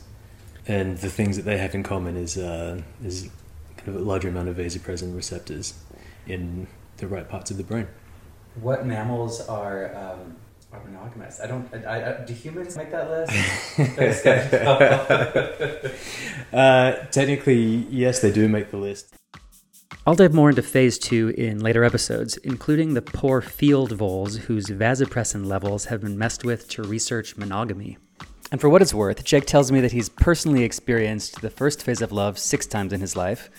And 0.67 0.99
the 0.99 1.09
things 1.09 1.37
that 1.37 1.43
they 1.43 1.57
have 1.57 1.73
in 1.73 1.81
common 1.81 2.15
is, 2.15 2.37
uh, 2.37 2.83
is 3.03 3.31
kind 3.77 3.89
of 3.89 3.95
a 3.95 3.99
larger 4.05 4.29
amount 4.29 4.49
of 4.49 4.57
vasopressin 4.57 5.15
receptors 5.15 5.73
in 6.27 6.67
the 6.97 7.07
right 7.07 7.27
parts 7.27 7.49
of 7.49 7.57
the 7.57 7.63
brain. 7.63 7.87
What 8.55 8.85
mammals 8.85 9.39
are 9.47 9.95
um, 9.95 10.35
are 10.73 10.83
monogamous? 10.83 11.39
I 11.41 11.47
don't. 11.47 11.73
I, 11.73 12.21
I, 12.21 12.25
do 12.25 12.33
humans 12.33 12.75
make 12.75 12.91
that 12.91 13.09
list? 13.09 13.31
uh, 16.53 16.91
technically, 17.11 17.87
yes, 17.89 18.19
they 18.19 18.31
do 18.31 18.49
make 18.49 18.71
the 18.71 18.77
list. 18.77 19.13
I'll 20.05 20.15
dive 20.15 20.33
more 20.33 20.49
into 20.49 20.63
phase 20.63 20.97
two 20.97 21.29
in 21.37 21.59
later 21.59 21.83
episodes, 21.83 22.35
including 22.37 22.95
the 22.95 23.03
poor 23.03 23.39
field 23.39 23.91
voles 23.91 24.35
whose 24.35 24.65
vasopressin 24.65 25.45
levels 25.45 25.85
have 25.85 26.01
been 26.01 26.17
messed 26.17 26.43
with 26.43 26.67
to 26.69 26.81
research 26.81 27.37
monogamy. 27.37 27.99
And 28.51 28.59
for 28.59 28.67
what 28.67 28.81
it's 28.81 28.93
worth, 28.93 29.23
Jake 29.23 29.45
tells 29.45 29.71
me 29.71 29.79
that 29.79 29.91
he's 29.91 30.09
personally 30.09 30.63
experienced 30.63 31.41
the 31.41 31.51
first 31.51 31.83
phase 31.83 32.01
of 32.01 32.11
love 32.11 32.39
six 32.39 32.65
times 32.65 32.91
in 32.91 32.99
his 32.99 33.15
life, 33.15 33.49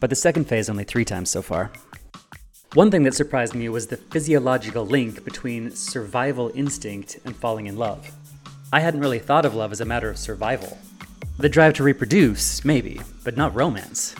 but 0.00 0.10
the 0.10 0.16
second 0.16 0.46
phase 0.46 0.70
only 0.70 0.84
three 0.84 1.04
times 1.04 1.30
so 1.30 1.42
far. 1.42 1.70
One 2.74 2.90
thing 2.90 3.04
that 3.04 3.14
surprised 3.14 3.54
me 3.54 3.68
was 3.68 3.86
the 3.86 3.96
physiological 3.96 4.84
link 4.84 5.24
between 5.24 5.70
survival 5.70 6.50
instinct 6.56 7.20
and 7.24 7.36
falling 7.36 7.68
in 7.68 7.76
love. 7.76 8.10
I 8.72 8.80
hadn't 8.80 8.98
really 8.98 9.20
thought 9.20 9.44
of 9.44 9.54
love 9.54 9.70
as 9.70 9.80
a 9.80 9.84
matter 9.84 10.10
of 10.10 10.18
survival. 10.18 10.76
The 11.38 11.48
drive 11.48 11.74
to 11.74 11.84
reproduce, 11.84 12.64
maybe, 12.64 13.00
but 13.22 13.36
not 13.36 13.54
romance. 13.54 14.16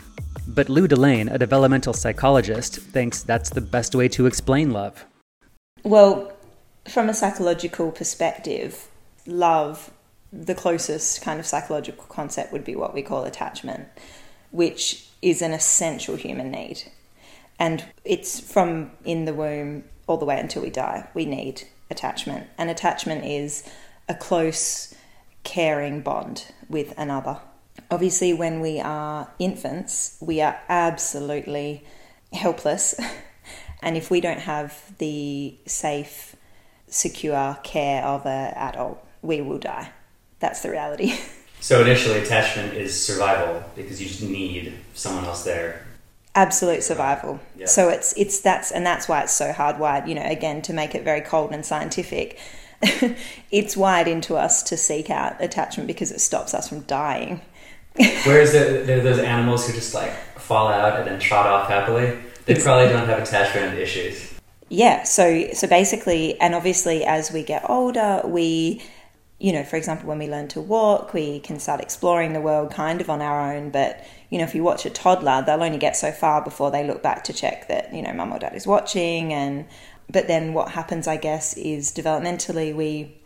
But 0.47 0.69
Lou 0.69 0.87
Delane, 0.87 1.27
a 1.27 1.37
developmental 1.37 1.93
psychologist, 1.95 2.77
thinks 2.77 3.25
that's 3.25 3.51
the 3.51 3.61
best 3.61 3.93
way 3.93 4.07
to 4.11 4.27
explain 4.27 4.71
love. 4.71 5.05
Well, 5.83 6.33
from 6.87 7.09
a 7.09 7.15
psychological 7.15 7.91
perspective, 7.91 8.87
love, 9.27 9.91
the 10.33 10.55
closest 10.55 11.23
kind 11.23 11.41
of 11.41 11.47
psychological 11.47 12.05
concept 12.05 12.53
would 12.53 12.65
be 12.65 12.77
what 12.77 12.95
we 12.95 13.03
call 13.03 13.25
attachment, 13.25 13.89
which 14.53 15.09
is 15.23 15.43
an 15.43 15.51
essential 15.51 16.15
human 16.15 16.53
need 16.53 16.85
and 17.65 17.83
it's 18.05 18.39
from 18.39 18.91
in 19.07 19.25
the 19.25 19.33
womb 19.33 19.85
all 20.07 20.19
the 20.19 20.27
way 20.27 20.39
until 20.39 20.61
we 20.61 20.69
die. 20.69 21.09
We 21.15 21.25
need 21.25 21.63
attachment, 21.91 22.47
and 22.59 22.69
attachment 22.69 23.25
is 23.25 23.67
a 24.07 24.15
close, 24.15 24.95
caring 25.45 26.03
bond 26.03 26.45
with 26.69 26.93
another. 26.99 27.39
Obviously, 27.91 28.35
when 28.35 28.61
we 28.61 28.81
are 28.81 29.33
infants, 29.39 30.19
we 30.21 30.43
are 30.43 30.61
absolutely 30.69 31.85
helpless. 32.35 33.01
and 33.83 33.97
if 33.97 34.11
we 34.11 34.21
don't 34.21 34.41
have 34.41 34.93
the 34.99 35.57
safe, 35.65 36.37
secure 36.87 37.57
care 37.65 38.05
of 38.05 38.27
an 38.27 38.53
adult, 38.57 39.03
we 39.23 39.41
will 39.41 39.59
die. 39.59 39.89
That's 40.39 40.61
the 40.61 40.71
reality. 40.71 41.15
so, 41.61 41.81
initially, 41.81 42.19
attachment 42.19 42.75
is 42.75 42.93
survival 43.07 43.65
because 43.75 44.03
you 44.03 44.09
just 44.09 44.23
need 44.23 44.75
someone 44.93 45.25
else 45.25 45.45
there 45.45 45.84
absolute 46.35 46.83
survival. 46.83 47.41
Yeah. 47.57 47.67
So 47.67 47.89
it's 47.89 48.13
it's 48.17 48.41
that's 48.41 48.71
and 48.71 48.85
that's 48.85 49.09
why 49.09 49.23
it's 49.23 49.33
so 49.33 49.53
hardwired. 49.53 50.09
You 50.09 50.15
know, 50.15 50.25
again 50.25 50.63
to 50.63 50.73
make 50.73 50.95
it 50.95 51.05
very 51.05 51.21
cold 51.21 51.53
and 51.53 51.65
scientific, 51.65 52.39
it's 53.51 53.77
wired 53.77 54.09
into 54.09 54.37
us 54.37 54.63
to 54.65 54.77
seek 54.77 55.11
out 55.11 55.43
attachment 55.43 55.87
because 55.87 56.11
it 56.11 56.21
stops 56.21 56.55
us 56.55 56.69
from 56.69 56.81
dying. 56.83 57.41
Whereas 58.25 58.53
the, 58.53 58.83
the, 58.85 59.01
those 59.01 59.21
animals 59.21 59.67
who 59.67 59.73
just 59.73 59.95
like 59.95 60.13
fall 60.37 60.69
out 60.69 60.99
and 60.99 61.09
then 61.09 61.21
trot 61.21 61.47
off 61.47 61.69
happily, 61.69 62.19
they 62.47 62.57
probably 62.57 62.89
don't 62.89 63.07
have 63.09 63.23
attachment 63.23 63.79
issues. 63.79 64.33
Yeah. 64.69 65.05
So 65.05 65.53
so 65.53 65.69
basically, 65.69 66.41
and 66.41 66.55
obviously, 66.55 67.05
as 67.05 67.31
we 67.33 67.43
get 67.43 67.69
older, 67.69 68.23
we 68.25 68.83
you 69.45 69.53
know, 69.53 69.63
for 69.63 69.77
example, 69.77 70.09
when 70.09 70.19
we 70.19 70.27
learn 70.27 70.49
to 70.49 70.59
walk, 70.59 71.13
we 71.13 71.39
can 71.39 71.61
start 71.61 71.79
exploring 71.79 72.33
the 72.33 72.41
world 72.41 72.71
kind 72.71 73.03
of 73.03 73.11
on 73.11 73.21
our 73.21 73.53
own. 73.53 73.69
But, 73.69 74.03
you 74.31 74.39
know, 74.39 74.45
if 74.45 74.55
you 74.55 74.63
watch 74.63 74.87
a 74.87 74.91
toddler, 74.91 75.45
they'll 75.45 75.63
only 75.63 75.77
get 75.77 75.99
so 75.99 76.13
far 76.13 76.43
before 76.43 76.71
they 76.71 76.87
look 76.87 77.03
back 77.03 77.25
to 77.25 77.35
check 77.35 77.69
that, 77.69 77.93
you 77.93 78.01
know, 78.01 78.15
mum 78.15 78.33
or 78.33 78.39
dad 78.39 78.55
is 78.55 78.67
watching. 78.67 79.35
And, 79.35 79.67
but 80.11 80.29
then 80.29 80.55
what 80.55 80.71
happens, 80.71 81.07
I 81.07 81.19
guess, 81.19 81.55
is 81.59 81.93
developmentally 81.93 82.75
we, 82.75 83.19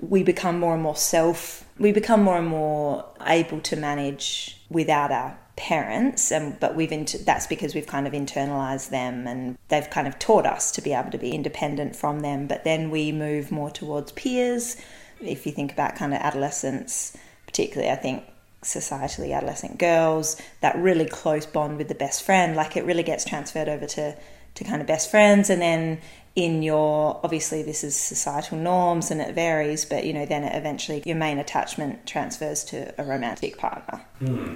we 0.00 0.24
become 0.24 0.58
more 0.58 0.74
and 0.74 0.82
more 0.82 0.96
self, 0.96 1.64
we 1.78 1.92
become 1.92 2.24
more 2.24 2.38
and 2.38 2.48
more 2.48 3.04
able 3.24 3.60
to 3.60 3.76
manage 3.76 4.58
without 4.68 5.12
our 5.12 5.38
parents 5.54 6.32
and 6.32 6.58
but 6.60 6.74
we've 6.74 6.90
inter- 6.90 7.18
that's 7.18 7.46
because 7.46 7.74
we've 7.74 7.86
kind 7.86 8.06
of 8.06 8.14
internalized 8.14 8.88
them 8.88 9.26
and 9.26 9.58
they've 9.68 9.90
kind 9.90 10.08
of 10.08 10.18
taught 10.18 10.46
us 10.46 10.72
to 10.72 10.80
be 10.80 10.94
able 10.94 11.10
to 11.10 11.18
be 11.18 11.32
independent 11.32 11.94
from 11.94 12.20
them 12.20 12.46
but 12.46 12.64
then 12.64 12.90
we 12.90 13.12
move 13.12 13.52
more 13.52 13.70
towards 13.70 14.12
peers 14.12 14.78
if 15.22 15.46
you 15.46 15.52
think 15.52 15.72
about 15.72 15.96
kind 15.96 16.12
of 16.12 16.20
adolescence, 16.20 17.16
particularly, 17.46 17.90
I 17.90 17.96
think 17.96 18.24
societally 18.62 19.34
adolescent 19.34 19.78
girls, 19.78 20.40
that 20.60 20.76
really 20.76 21.06
close 21.06 21.46
bond 21.46 21.78
with 21.78 21.88
the 21.88 21.94
best 21.94 22.22
friend, 22.22 22.54
like 22.56 22.76
it 22.76 22.84
really 22.84 23.02
gets 23.02 23.24
transferred 23.24 23.68
over 23.68 23.86
to, 23.86 24.16
to 24.54 24.64
kind 24.64 24.80
of 24.80 24.86
best 24.86 25.10
friends. 25.10 25.50
And 25.50 25.60
then 25.60 26.00
in 26.36 26.62
your, 26.62 27.20
obviously, 27.24 27.62
this 27.62 27.84
is 27.84 27.96
societal 27.96 28.58
norms 28.58 29.10
and 29.10 29.20
it 29.20 29.34
varies, 29.34 29.84
but 29.84 30.04
you 30.04 30.12
know, 30.12 30.26
then 30.26 30.44
eventually 30.44 31.02
your 31.04 31.16
main 31.16 31.38
attachment 31.38 32.06
transfers 32.06 32.64
to 32.64 32.94
a 33.00 33.04
romantic 33.04 33.58
partner. 33.58 34.04
Hmm. 34.18 34.54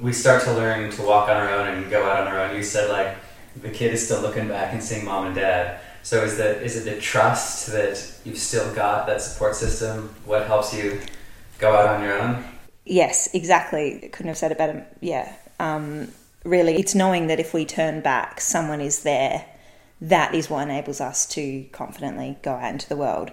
We 0.00 0.12
start 0.12 0.42
to 0.44 0.52
learn 0.52 0.90
to 0.90 1.02
walk 1.02 1.28
on 1.28 1.36
our 1.36 1.48
own 1.48 1.68
and 1.68 1.90
go 1.90 2.04
out 2.04 2.22
on 2.22 2.26
our 2.26 2.40
own. 2.40 2.56
You 2.56 2.64
said, 2.64 2.90
like, 2.90 3.16
the 3.60 3.70
kid 3.70 3.92
is 3.92 4.04
still 4.04 4.20
looking 4.20 4.48
back 4.48 4.72
and 4.72 4.82
seeing 4.82 5.04
mom 5.04 5.26
and 5.26 5.34
dad 5.34 5.78
so 6.02 6.24
is 6.24 6.36
that 6.38 6.62
is 6.62 6.76
it 6.76 6.84
the 6.84 7.00
trust 7.00 7.68
that 7.68 8.12
you've 8.24 8.38
still 8.38 8.72
got 8.74 9.06
that 9.06 9.22
support 9.22 9.54
system? 9.54 10.14
What 10.24 10.46
helps 10.46 10.74
you 10.74 11.00
go 11.58 11.74
out 11.74 11.88
on 11.96 12.02
your 12.02 12.20
own? 12.20 12.44
Yes, 12.84 13.32
exactly. 13.32 14.08
Couldn't 14.12 14.28
have 14.28 14.36
said 14.36 14.52
it 14.52 14.58
better. 14.58 14.84
Yeah. 15.00 15.34
Um, 15.60 16.08
really, 16.44 16.74
it's 16.74 16.94
knowing 16.94 17.28
that 17.28 17.38
if 17.38 17.54
we 17.54 17.64
turn 17.64 18.00
back, 18.00 18.40
someone 18.40 18.80
is 18.80 19.04
there. 19.04 19.46
That 20.00 20.34
is 20.34 20.50
what 20.50 20.64
enables 20.64 21.00
us 21.00 21.26
to 21.28 21.64
confidently 21.70 22.36
go 22.42 22.54
out 22.54 22.72
into 22.72 22.88
the 22.88 22.96
world. 22.96 23.30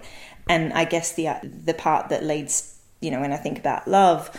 And 0.48 0.72
I 0.72 0.84
guess 0.84 1.12
the 1.12 1.28
the 1.42 1.74
part 1.74 2.08
that 2.10 2.24
leads, 2.24 2.78
you 3.00 3.10
know, 3.10 3.20
when 3.20 3.32
I 3.32 3.36
think 3.36 3.58
about 3.58 3.88
love, 3.88 4.30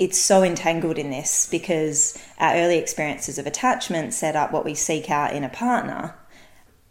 it's 0.00 0.18
so 0.18 0.42
entangled 0.42 0.98
in 0.98 1.10
this 1.10 1.48
because 1.48 2.18
our 2.38 2.54
early 2.56 2.78
experiences 2.78 3.38
of 3.38 3.46
attachment 3.46 4.12
set 4.12 4.34
up 4.34 4.52
what 4.52 4.64
we 4.64 4.74
seek 4.74 5.08
out 5.08 5.32
in 5.32 5.44
a 5.44 5.48
partner 5.48 6.14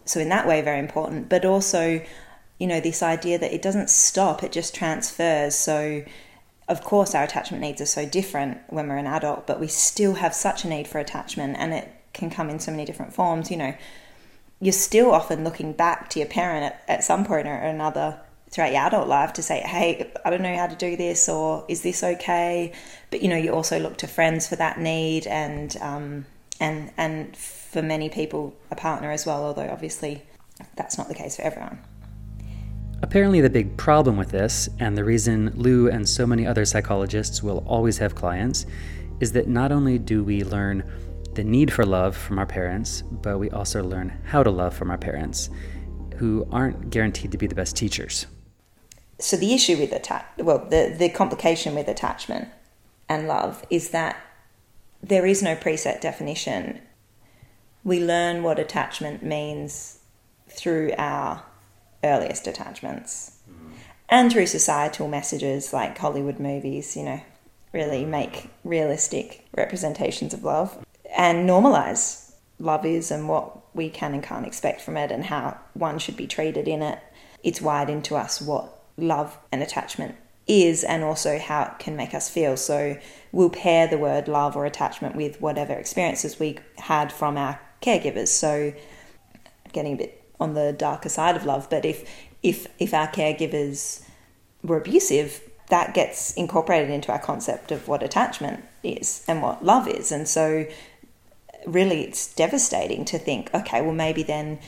so 0.05 0.19
in 0.19 0.29
that 0.29 0.47
way 0.47 0.61
very 0.61 0.79
important 0.79 1.27
but 1.29 1.43
also 1.43 2.01
you 2.57 2.67
know 2.67 2.79
this 2.79 3.03
idea 3.03 3.37
that 3.37 3.53
it 3.53 3.61
doesn't 3.61 3.89
stop 3.89 4.43
it 4.43 4.51
just 4.51 4.73
transfers. 4.75 5.55
So 5.55 6.03
of 6.67 6.83
course 6.83 7.13
our 7.13 7.23
attachment 7.23 7.61
needs 7.61 7.81
are 7.81 7.85
so 7.85 8.05
different 8.05 8.59
when 8.69 8.87
we're 8.87 8.97
an 8.97 9.07
adult 9.07 9.45
but 9.45 9.59
we 9.59 9.67
still 9.67 10.15
have 10.15 10.33
such 10.33 10.63
a 10.63 10.67
need 10.67 10.87
for 10.87 10.99
attachment 10.99 11.57
and 11.59 11.73
it 11.73 11.91
can 12.13 12.29
come 12.29 12.49
in 12.49 12.59
so 12.59 12.71
many 12.71 12.85
different 12.85 13.13
forms 13.13 13.51
you 13.51 13.57
know. 13.57 13.75
You're 14.61 14.71
still 14.71 15.11
often 15.11 15.43
looking 15.43 15.73
back 15.73 16.09
to 16.11 16.19
your 16.19 16.29
parent 16.29 16.63
at, 16.63 16.83
at 16.87 17.03
some 17.03 17.25
point 17.25 17.45
or 17.45 17.53
another 17.53 18.19
throughout 18.49 18.71
your 18.71 18.83
adult 18.83 19.07
life 19.09 19.33
to 19.33 19.43
say 19.43 19.59
hey 19.59 20.09
i 20.23 20.29
don't 20.29 20.41
know 20.41 20.55
how 20.55 20.67
to 20.67 20.75
do 20.75 20.95
this 20.95 21.27
or 21.27 21.65
is 21.67 21.81
this 21.81 22.03
okay? 22.03 22.71
But 23.11 23.21
you 23.21 23.27
know 23.27 23.37
you 23.37 23.51
also 23.51 23.79
look 23.79 23.97
to 23.97 24.07
friends 24.07 24.47
for 24.47 24.55
that 24.55 24.79
need 24.79 25.27
and 25.27 25.75
um, 25.81 26.25
and 26.59 26.91
and 26.97 27.35
for 27.35 27.81
many 27.81 28.09
people 28.09 28.55
a 28.71 28.75
partner 28.75 29.11
as 29.11 29.25
well. 29.25 29.43
Although 29.43 29.69
obviously 29.69 30.23
that's 30.75 30.97
not 30.97 31.07
the 31.07 31.15
case 31.15 31.35
for 31.35 31.41
everyone. 31.43 31.79
Apparently, 33.01 33.41
the 33.41 33.49
big 33.49 33.75
problem 33.77 34.15
with 34.15 34.31
this, 34.31 34.69
and 34.79 34.97
the 34.97 35.03
reason 35.03 35.51
Lou 35.55 35.89
and 35.89 36.07
so 36.07 36.25
many 36.25 36.47
other 36.47 36.65
psychologists 36.65 37.43
will 37.43 37.63
always 37.67 37.97
have 37.97 38.15
clients, 38.15 38.65
is 39.19 39.33
that 39.33 39.47
not 39.47 39.71
only 39.71 39.99
do 39.99 40.23
we 40.23 40.43
learn 40.43 40.83
the 41.33 41.43
need 41.43 41.71
for 41.71 41.85
love 41.85 42.15
from 42.15 42.39
our 42.39 42.45
parents, 42.45 43.01
but 43.01 43.37
we 43.37 43.49
also 43.49 43.83
learn 43.83 44.17
how 44.23 44.41
to 44.41 44.49
love 44.49 44.73
from 44.73 44.89
our 44.89 44.97
parents, 44.97 45.49
who 46.15 46.47
aren't 46.51 46.89
guaranteed 46.89 47.31
to 47.33 47.37
be 47.37 47.47
the 47.47 47.55
best 47.55 47.75
teachers. 47.75 48.27
So 49.19 49.35
the 49.35 49.53
issue 49.53 49.77
with 49.77 49.91
attach, 49.91 50.25
well, 50.37 50.65
the 50.69 50.95
the 50.97 51.09
complication 51.09 51.75
with 51.75 51.87
attachment 51.89 52.47
and 53.09 53.27
love 53.27 53.65
is 53.69 53.89
that 53.89 54.17
there 55.07 55.25
is 55.25 55.43
no 55.43 55.55
preset 55.55 56.01
definition. 56.01 56.81
We 57.83 58.03
learn 58.03 58.41
what 58.41 58.57
attachment 58.57 59.21
means 59.21 59.99
through 60.49 60.93
our 60.97 61.43
earliest 62.03 62.47
attachments 62.47 63.39
mm-hmm. 63.49 63.73
and 64.09 64.31
through 64.31 64.47
societal 64.47 65.07
messages 65.07 65.71
like 65.73 65.97
Hollywood 65.97 66.39
movies, 66.39 66.97
you 66.97 67.03
know, 67.03 67.21
really 67.71 68.03
make 68.03 68.49
realistic 68.63 69.45
representations 69.55 70.33
of 70.33 70.43
love 70.43 70.83
and 71.15 71.47
normalize 71.47 72.33
love 72.57 72.85
is 72.85 73.11
and 73.11 73.29
what 73.29 73.75
we 73.75 73.89
can 73.89 74.13
and 74.13 74.23
can't 74.23 74.47
expect 74.47 74.81
from 74.81 74.97
it 74.97 75.11
and 75.11 75.25
how 75.25 75.59
one 75.73 75.99
should 75.99 76.17
be 76.17 76.25
treated 76.25 76.67
in 76.67 76.81
it. 76.81 76.99
It's 77.43 77.61
wired 77.61 77.89
into 77.89 78.15
us 78.15 78.41
what 78.41 78.81
love 78.97 79.37
and 79.51 79.61
attachment 79.61 80.15
is 80.47 80.83
and 80.83 81.03
also 81.03 81.39
how 81.39 81.63
it 81.63 81.79
can 81.79 81.95
make 81.95 82.13
us 82.13 82.29
feel. 82.29 82.55
So 82.57 82.97
we'll 83.31 83.49
pair 83.49 83.87
the 83.87 83.97
word 83.97 84.27
love 84.27 84.55
or 84.55 84.65
attachment 84.65 85.15
with 85.15 85.41
whatever 85.41 85.73
experiences 85.73 86.39
we 86.39 86.59
had 86.77 87.11
from 87.11 87.37
our 87.37 87.59
caregivers. 87.81 88.27
So 88.27 88.73
getting 89.73 89.93
a 89.93 89.97
bit 89.97 90.23
on 90.39 90.53
the 90.53 90.73
darker 90.73 91.09
side 91.09 91.35
of 91.35 91.45
love, 91.45 91.69
but 91.69 91.85
if 91.85 92.09
if 92.43 92.67
if 92.79 92.93
our 92.93 93.07
caregivers 93.07 94.03
were 94.63 94.77
abusive, 94.77 95.41
that 95.69 95.93
gets 95.93 96.33
incorporated 96.33 96.89
into 96.89 97.11
our 97.11 97.19
concept 97.19 97.71
of 97.71 97.87
what 97.87 98.03
attachment 98.03 98.63
is 98.83 99.23
and 99.27 99.41
what 99.41 99.65
love 99.65 99.87
is. 99.87 100.11
And 100.11 100.27
so 100.27 100.65
really 101.65 102.03
it's 102.03 102.33
devastating 102.35 103.05
to 103.05 103.17
think, 103.17 103.49
okay, 103.53 103.81
well 103.81 103.93
maybe 103.93 104.21
then 104.21 104.59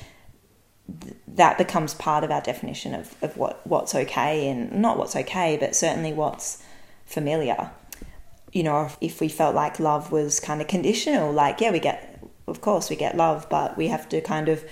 th- 1.02 1.16
that 1.28 1.58
becomes 1.58 1.94
part 1.94 2.24
of 2.24 2.32
our 2.32 2.42
definition 2.42 2.94
of, 2.94 3.16
of 3.22 3.38
what, 3.38 3.66
what's 3.66 3.94
okay 3.94 4.50
and 4.50 4.72
not 4.72 4.98
what's 4.98 5.16
okay, 5.16 5.58
but 5.58 5.76
certainly 5.76 6.14
what's 6.14 6.64
familiar. 7.06 7.72
You 8.52 8.64
know, 8.64 8.86
if, 8.86 8.98
if 9.02 9.22
we 9.22 9.28
felt 9.28 9.56
like 9.56 9.80
love 9.80 10.12
was 10.12 10.40
kind 10.40 10.62
of 10.62 10.68
conditional, 10.68 11.32
like, 11.32 11.62
yeah, 11.62 11.72
we 11.72 11.80
get, 11.80 12.24
of 12.48 12.62
course, 12.62 12.90
we 12.90 12.96
get 12.96 13.16
love, 13.16 13.48
but 13.50 13.78
we 13.78 13.88
have 13.88 14.10
to 14.10 14.22
kind 14.22 14.50
of 14.50 14.64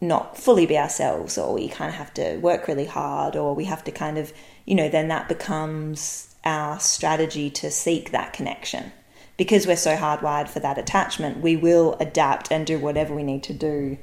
not 0.00 0.36
fully 0.36 0.66
be 0.66 0.78
ourselves, 0.78 1.36
or 1.36 1.54
we 1.54 1.68
kind 1.68 1.88
of 1.88 1.96
have 1.96 2.14
to 2.14 2.36
work 2.38 2.68
really 2.68 2.86
hard, 2.86 3.34
or 3.34 3.54
we 3.54 3.64
have 3.64 3.82
to 3.84 3.90
kind 3.90 4.18
of, 4.18 4.32
you 4.64 4.74
know, 4.74 4.88
then 4.88 5.08
that 5.08 5.28
becomes 5.28 6.34
our 6.44 6.78
strategy 6.78 7.50
to 7.50 7.70
seek 7.70 8.10
that 8.10 8.32
connection. 8.32 8.92
Because 9.36 9.66
we're 9.66 9.76
so 9.76 9.96
hardwired 9.96 10.48
for 10.48 10.60
that 10.60 10.78
attachment, 10.78 11.40
we 11.40 11.56
will 11.56 11.96
adapt 12.00 12.50
and 12.50 12.66
do 12.66 12.78
whatever 12.78 13.14
we 13.14 13.22
need 13.22 13.42
to 13.44 13.52
do 13.52 13.98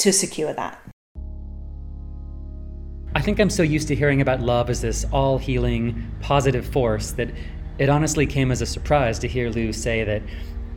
to 0.00 0.12
secure 0.12 0.52
that. 0.52 0.80
I 3.14 3.20
think 3.20 3.40
I'm 3.40 3.50
so 3.50 3.62
used 3.62 3.88
to 3.88 3.94
hearing 3.94 4.20
about 4.20 4.40
love 4.40 4.70
as 4.70 4.80
this 4.80 5.04
all 5.12 5.36
healing, 5.36 6.10
positive 6.20 6.66
force 6.66 7.10
that 7.12 7.30
it 7.78 7.88
honestly 7.88 8.26
came 8.26 8.50
as 8.50 8.62
a 8.62 8.66
surprise 8.66 9.18
to 9.18 9.28
hear 9.28 9.50
Lou 9.50 9.72
say 9.72 10.04
that 10.04 10.22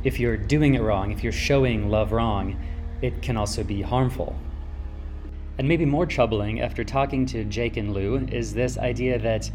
if 0.04 0.20
you're 0.20 0.38
doing 0.38 0.76
it 0.76 0.82
wrong, 0.82 1.12
if 1.12 1.24
you're 1.24 1.32
showing 1.32 1.90
love 1.90 2.12
wrong, 2.12 2.60
it 3.02 3.22
can 3.22 3.38
also 3.38 3.64
be 3.64 3.82
harmful. 3.82 4.36
And 5.58 5.68
maybe 5.68 5.86
more 5.86 6.06
troubling 6.06 6.62
after 6.62 6.84
talking 6.84 7.26
to 7.28 7.44
Jake 7.46 7.78
and 7.78 7.94
Lou 7.94 8.18
is 8.28 8.54
this 8.54 8.78
idea 8.78 9.20
that 9.20 9.50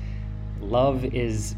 love 0.60 1.04
is 1.04 1.56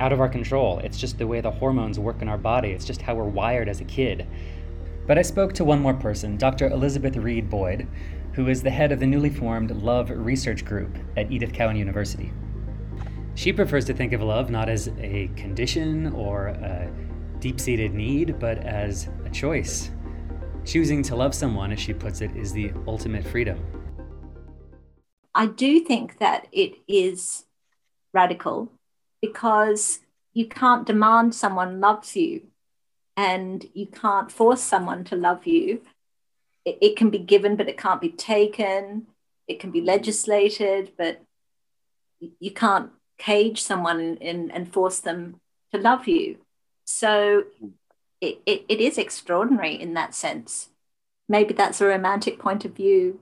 out 0.00 0.12
of 0.12 0.20
our 0.20 0.28
control. 0.28 0.78
It's 0.78 0.98
just 0.98 1.18
the 1.18 1.26
way 1.26 1.40
the 1.40 1.50
hormones 1.50 1.98
work 1.98 2.22
in 2.22 2.28
our 2.28 2.38
body, 2.38 2.70
it's 2.70 2.84
just 2.84 3.02
how 3.02 3.14
we're 3.14 3.24
wired 3.24 3.68
as 3.68 3.80
a 3.80 3.84
kid. 3.84 4.26
But 5.06 5.18
I 5.18 5.22
spoke 5.22 5.52
to 5.54 5.64
one 5.64 5.80
more 5.80 5.94
person, 5.94 6.36
Dr. 6.36 6.66
Elizabeth 6.68 7.16
Reid 7.16 7.48
Boyd, 7.48 7.86
who 8.32 8.48
is 8.48 8.62
the 8.62 8.70
head 8.70 8.90
of 8.90 8.98
the 8.98 9.06
newly 9.06 9.30
formed 9.30 9.70
Love 9.70 10.10
Research 10.10 10.64
Group 10.64 10.98
at 11.16 11.30
Edith 11.30 11.52
Cowan 11.52 11.76
University. 11.76 12.32
She 13.36 13.52
prefers 13.52 13.84
to 13.84 13.94
think 13.94 14.12
of 14.12 14.20
love 14.20 14.50
not 14.50 14.68
as 14.68 14.88
a 14.98 15.30
condition 15.36 16.12
or 16.12 16.48
a 16.48 16.90
deep 17.38 17.60
seated 17.60 17.94
need, 17.94 18.40
but 18.40 18.58
as 18.58 19.08
a 19.24 19.30
choice. 19.30 19.90
Choosing 20.64 21.02
to 21.04 21.14
love 21.14 21.34
someone, 21.34 21.70
as 21.70 21.78
she 21.78 21.94
puts 21.94 22.20
it, 22.20 22.34
is 22.36 22.52
the 22.52 22.72
ultimate 22.88 23.24
freedom. 23.24 23.64
I 25.34 25.46
do 25.46 25.80
think 25.80 26.18
that 26.18 26.48
it 26.50 26.72
is 26.88 27.44
radical 28.12 28.72
because 29.22 30.00
you 30.32 30.48
can't 30.48 30.86
demand 30.86 31.34
someone 31.34 31.80
loves 31.80 32.16
you 32.16 32.48
and 33.16 33.64
you 33.72 33.86
can't 33.86 34.30
force 34.30 34.60
someone 34.60 35.04
to 35.04 35.16
love 35.16 35.46
you. 35.46 35.80
It, 36.64 36.78
it, 36.80 36.96
can 36.96 37.10
be 37.10 37.18
given, 37.18 37.56
but 37.56 37.68
it 37.68 37.78
can't 37.78 38.00
be 38.00 38.10
taken. 38.10 39.06
It 39.48 39.58
can 39.58 39.70
be 39.70 39.80
legislated, 39.80 40.92
but 40.98 41.22
you 42.20 42.50
can't 42.50 42.90
cage 43.18 43.62
someone 43.62 44.18
and, 44.20 44.72
force 44.72 44.98
them 44.98 45.40
to 45.72 45.80
love 45.80 46.06
you. 46.06 46.38
So 46.84 47.44
it, 48.20 48.40
it, 48.46 48.64
it 48.68 48.80
is 48.80 48.98
extraordinary 48.98 49.74
in 49.74 49.94
that 49.94 50.14
sense. 50.14 50.68
Maybe 51.28 51.54
that's 51.54 51.80
a 51.80 51.86
romantic 51.86 52.38
point 52.38 52.64
of 52.64 52.74
view, 52.74 53.20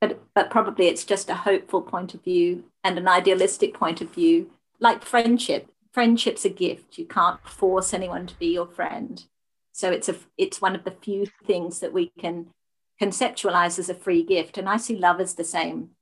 but, 0.00 0.20
but 0.34 0.50
probably 0.50 0.88
it's 0.88 1.04
just 1.04 1.30
a 1.30 1.34
hopeful 1.34 1.82
point 1.82 2.14
of 2.14 2.22
view 2.22 2.64
and 2.84 2.98
an 2.98 3.08
idealistic 3.08 3.74
point 3.74 4.00
of 4.00 4.10
view, 4.10 4.50
like 4.78 5.04
friendship 5.04 5.68
friendship's 5.96 6.44
a 6.44 6.50
gift. 6.50 6.98
You 6.98 7.06
can't 7.06 7.40
force 7.48 7.94
anyone 7.94 8.26
to 8.26 8.38
be 8.38 8.48
your 8.48 8.66
friend. 8.66 9.24
So 9.72 9.90
it's 9.90 10.10
a 10.10 10.16
it's 10.36 10.60
one 10.60 10.74
of 10.74 10.84
the 10.84 10.90
few 10.90 11.24
things 11.46 11.80
that 11.80 11.94
we 11.94 12.12
can 12.20 12.48
conceptualize 13.00 13.78
as 13.78 13.88
a 13.88 13.94
free 13.94 14.22
gift. 14.22 14.58
And 14.58 14.68
I 14.68 14.76
see 14.76 14.94
love 14.94 15.20
as 15.20 15.34
the 15.34 15.44
same 15.44 15.92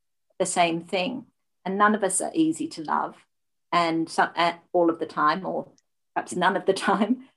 the 0.40 0.46
same 0.46 0.80
thing. 0.80 1.26
And 1.64 1.78
none 1.78 1.94
of 1.94 2.02
us 2.02 2.20
are 2.20 2.32
easy 2.34 2.66
to 2.68 2.82
love, 2.82 3.14
and 3.70 4.08
some, 4.10 4.30
uh, 4.34 4.54
all 4.72 4.90
of 4.90 4.98
the 4.98 5.06
time, 5.06 5.46
or 5.46 5.68
perhaps 6.12 6.34
none 6.34 6.56
of 6.56 6.66
the 6.66 6.72
time. 6.90 7.28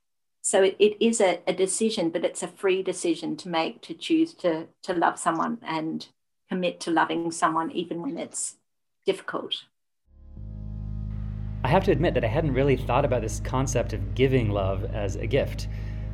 So 0.41 0.63
it, 0.63 0.77
it 0.79 0.97
is 0.99 1.21
a, 1.21 1.41
a 1.45 1.53
decision, 1.53 2.09
but 2.09 2.25
it's 2.25 2.41
a 2.41 2.47
free 2.47 2.81
decision 2.81 3.37
to 3.37 3.49
make 3.49 3.81
to 3.83 3.93
choose 3.93 4.33
to 4.45 4.67
to 4.81 4.93
love 4.95 5.19
someone 5.19 5.59
and 5.61 6.07
commit 6.49 6.79
to 6.79 6.91
loving 6.91 7.29
someone 7.29 7.71
even 7.71 8.01
when 8.01 8.17
it's 8.17 8.55
difficult. 9.05 9.65
I 11.67 11.69
have 11.71 11.83
to 11.83 11.91
admit 11.91 12.13
that 12.13 12.23
I 12.23 12.27
hadn't 12.27 12.53
really 12.53 12.77
thought 12.77 13.03
about 13.03 13.21
this 13.21 13.41
concept 13.41 13.91
of 13.91 14.15
giving 14.15 14.51
love 14.51 14.85
as 14.85 15.17
a 15.17 15.27
gift. 15.27 15.67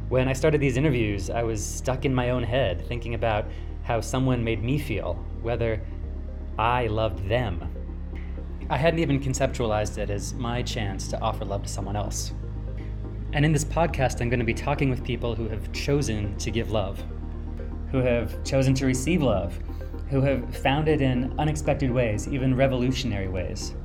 When 0.09 0.27
I 0.27 0.33
started 0.33 0.59
these 0.59 0.77
interviews, 0.77 1.29
I 1.29 1.43
was 1.43 1.63
stuck 1.63 2.05
in 2.05 2.15
my 2.15 2.31
own 2.31 2.41
head, 2.41 2.83
thinking 2.87 3.13
about 3.13 3.45
how 3.83 4.01
someone 4.01 4.43
made 4.43 4.63
me 4.63 4.79
feel, 4.79 5.13
whether 5.43 5.79
I 6.57 6.87
loved 6.87 7.29
them. 7.29 7.69
I 8.67 8.77
hadn't 8.77 8.99
even 8.99 9.19
conceptualized 9.19 9.99
it 9.99 10.09
as 10.09 10.33
my 10.33 10.63
chance 10.63 11.07
to 11.09 11.21
offer 11.21 11.45
love 11.45 11.61
to 11.61 11.69
someone 11.69 11.95
else. 11.95 12.33
And 13.33 13.45
in 13.45 13.51
this 13.51 13.63
podcast, 13.63 14.21
I'm 14.21 14.29
going 14.29 14.39
to 14.39 14.45
be 14.45 14.55
talking 14.55 14.89
with 14.89 15.03
people 15.03 15.35
who 15.35 15.47
have 15.49 15.71
chosen 15.71 16.35
to 16.37 16.49
give 16.49 16.71
love, 16.71 16.99
who 17.91 17.99
have 17.99 18.43
chosen 18.43 18.73
to 18.73 18.87
receive 18.87 19.21
love, 19.21 19.59
who 20.09 20.19
have 20.19 20.57
found 20.57 20.87
it 20.87 20.99
in 20.99 21.31
unexpected 21.37 21.91
ways, 21.91 22.27
even 22.27 22.55
revolutionary 22.55 23.27
ways. 23.27 23.75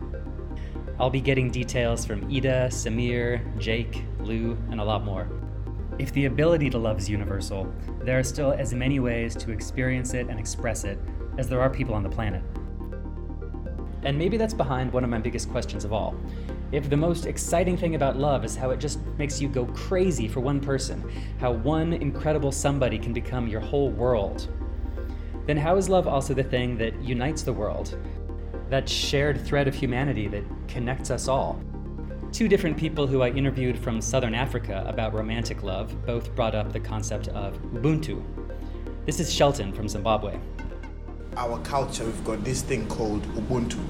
I'll 1.01 1.11
be 1.11 1.21
getting 1.21 1.49
details 1.49 2.05
from 2.05 2.25
Ida, 2.25 2.69
Samir, 2.71 3.41
Jake, 3.59 4.05
Lou, 4.19 4.59
and 4.73 4.81
a 4.81 4.85
lot 4.85 5.05
more. 5.05 5.29
If 5.97 6.13
the 6.13 6.25
ability 6.25 6.71
to 6.71 6.79
love 6.79 6.99
is 6.99 7.09
universal, 7.09 7.73
there 8.01 8.19
are 8.19 8.25
still 8.25 8.51
as 8.51 8.75
many 8.75 8.99
ways 8.99 9.37
to 9.37 9.53
experience 9.53 10.13
it 10.15 10.29
and 10.29 10.41
express 10.41 10.83
it 10.83 10.99
as 11.39 11.49
there 11.49 11.61
are 11.61 11.71
people 11.71 11.95
on 11.95 12.03
the 12.03 12.09
planet. 12.09 12.43
And 14.03 14.19
maybe 14.19 14.37
that's 14.37 14.55
behind 14.55 14.93
one 14.93 15.05
of 15.05 15.11
my 15.11 15.19
biggest 15.19 15.51
questions 15.51 15.85
of 15.85 15.93
all. 15.93 16.17
If 16.73 16.91
the 16.91 16.97
most 16.97 17.27
exciting 17.27 17.77
thing 17.77 17.95
about 17.95 18.17
love 18.17 18.45
is 18.45 18.57
how 18.57 18.71
it 18.71 18.81
just 18.81 18.99
makes 19.19 19.41
you 19.41 19.49
go 19.49 19.67
crazy 19.67 20.27
for 20.27 20.41
one 20.41 20.61
person, 20.61 21.09
how 21.39 21.53
one 21.53 21.93
incredible 21.93 22.51
somebody 22.51 22.99
can 22.99 23.13
become 23.13 23.47
your 23.47 23.61
whole 23.61 23.91
world, 23.91 24.49
then 25.47 25.57
how 25.57 25.77
is 25.77 25.89
love 25.89 26.09
also 26.09 26.35
the 26.35 26.43
thing 26.43 26.77
that 26.77 27.01
unites 27.01 27.43
the 27.43 27.53
world, 27.53 27.97
that 28.71 28.89
shared 28.89 29.45
thread 29.45 29.67
of 29.67 29.75
humanity 29.75 30.29
that 30.29 30.45
connects 30.69 31.11
us 31.11 31.29
all. 31.29 31.61
Two 32.33 32.49
different 32.49 32.77
people 32.77 33.07
who 33.07 33.23
I 33.23 33.31
interviewed 33.31 33.79
from 33.79 34.03
southern 34.03 34.35
Africa 34.35 34.85
about 34.87 35.15
romantic 35.15 35.63
love 35.63 36.05
both 36.05 36.35
brought 36.35 36.55
up 36.55 36.73
the 36.73 36.81
concept 36.81 37.29
of 37.29 37.57
Ubuntu. 37.73 38.23
This 39.07 39.19
is 39.21 39.33
Shelton 39.33 39.73
from 39.73 39.89
Zimbabwe. 39.89 40.39
Our 41.37 41.59
culture, 41.61 42.05
we've 42.05 42.25
got 42.25 42.45
this 42.45 42.61
thing 42.61 42.87
called 42.89 43.23
Ubuntu. 43.35 43.83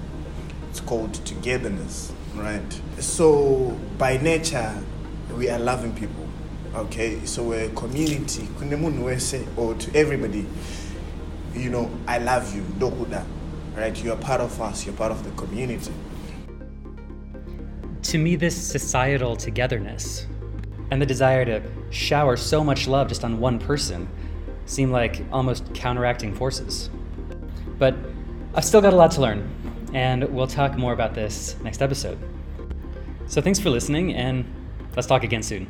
It's 0.71 0.81
called 0.81 1.14
togetherness, 1.25 2.12
right? 2.37 2.81
So, 2.99 3.77
by 3.97 4.19
nature, 4.19 4.73
we 5.37 5.51
are 5.51 5.59
loving 5.59 5.95
people. 5.95 6.27
Okay, 6.75 7.25
so 7.25 7.43
we're 7.43 7.64
a 7.64 7.69
community, 7.71 8.47
or 9.57 9.75
to 9.75 9.97
everybody, 9.97 10.47
you 11.55 11.71
know, 11.71 11.91
I 12.07 12.19
love 12.19 12.55
you, 12.55 12.62
dokuda, 12.79 13.25
right? 13.79 14.05
You're 14.05 14.17
part 14.17 14.41
of 14.41 14.61
us, 14.61 14.85
you're 14.85 14.95
part 14.95 15.12
of 15.12 15.23
the 15.25 15.31
community. 15.31 15.93
To 18.03 18.19
me, 18.19 18.37
this 18.37 18.57
societal 18.57 19.37
togetherness 19.37 20.27
and 20.91 21.01
the 21.01 21.07
desire 21.07 21.45
to 21.45 21.62
shower 21.91 22.37
so 22.37 22.64
much 22.64 22.88
love 22.88 23.09
just 23.09 23.25
on 23.25 23.38
one 23.38 23.59
person 23.59 24.09
seem 24.67 24.91
like 24.91 25.23
almost 25.33 25.73
counteracting 25.75 26.35
forces. 26.35 26.91
But 27.79 27.95
I've 28.55 28.64
still 28.64 28.81
got 28.81 28.93
a 28.93 28.97
lot 28.97 29.11
to 29.12 29.21
learn, 29.21 29.49
and 29.95 30.25
we'll 30.25 30.47
talk 30.47 30.77
more 30.77 30.93
about 30.93 31.14
this 31.14 31.57
next 31.62 31.83
episode. 31.83 32.19
So 33.27 33.41
thanks 33.41 33.59
for 33.59 33.71
listening, 33.71 34.14
and 34.14 34.45
let's 34.97 35.07
talk 35.07 35.23
again 35.23 35.43
soon. 35.43 35.67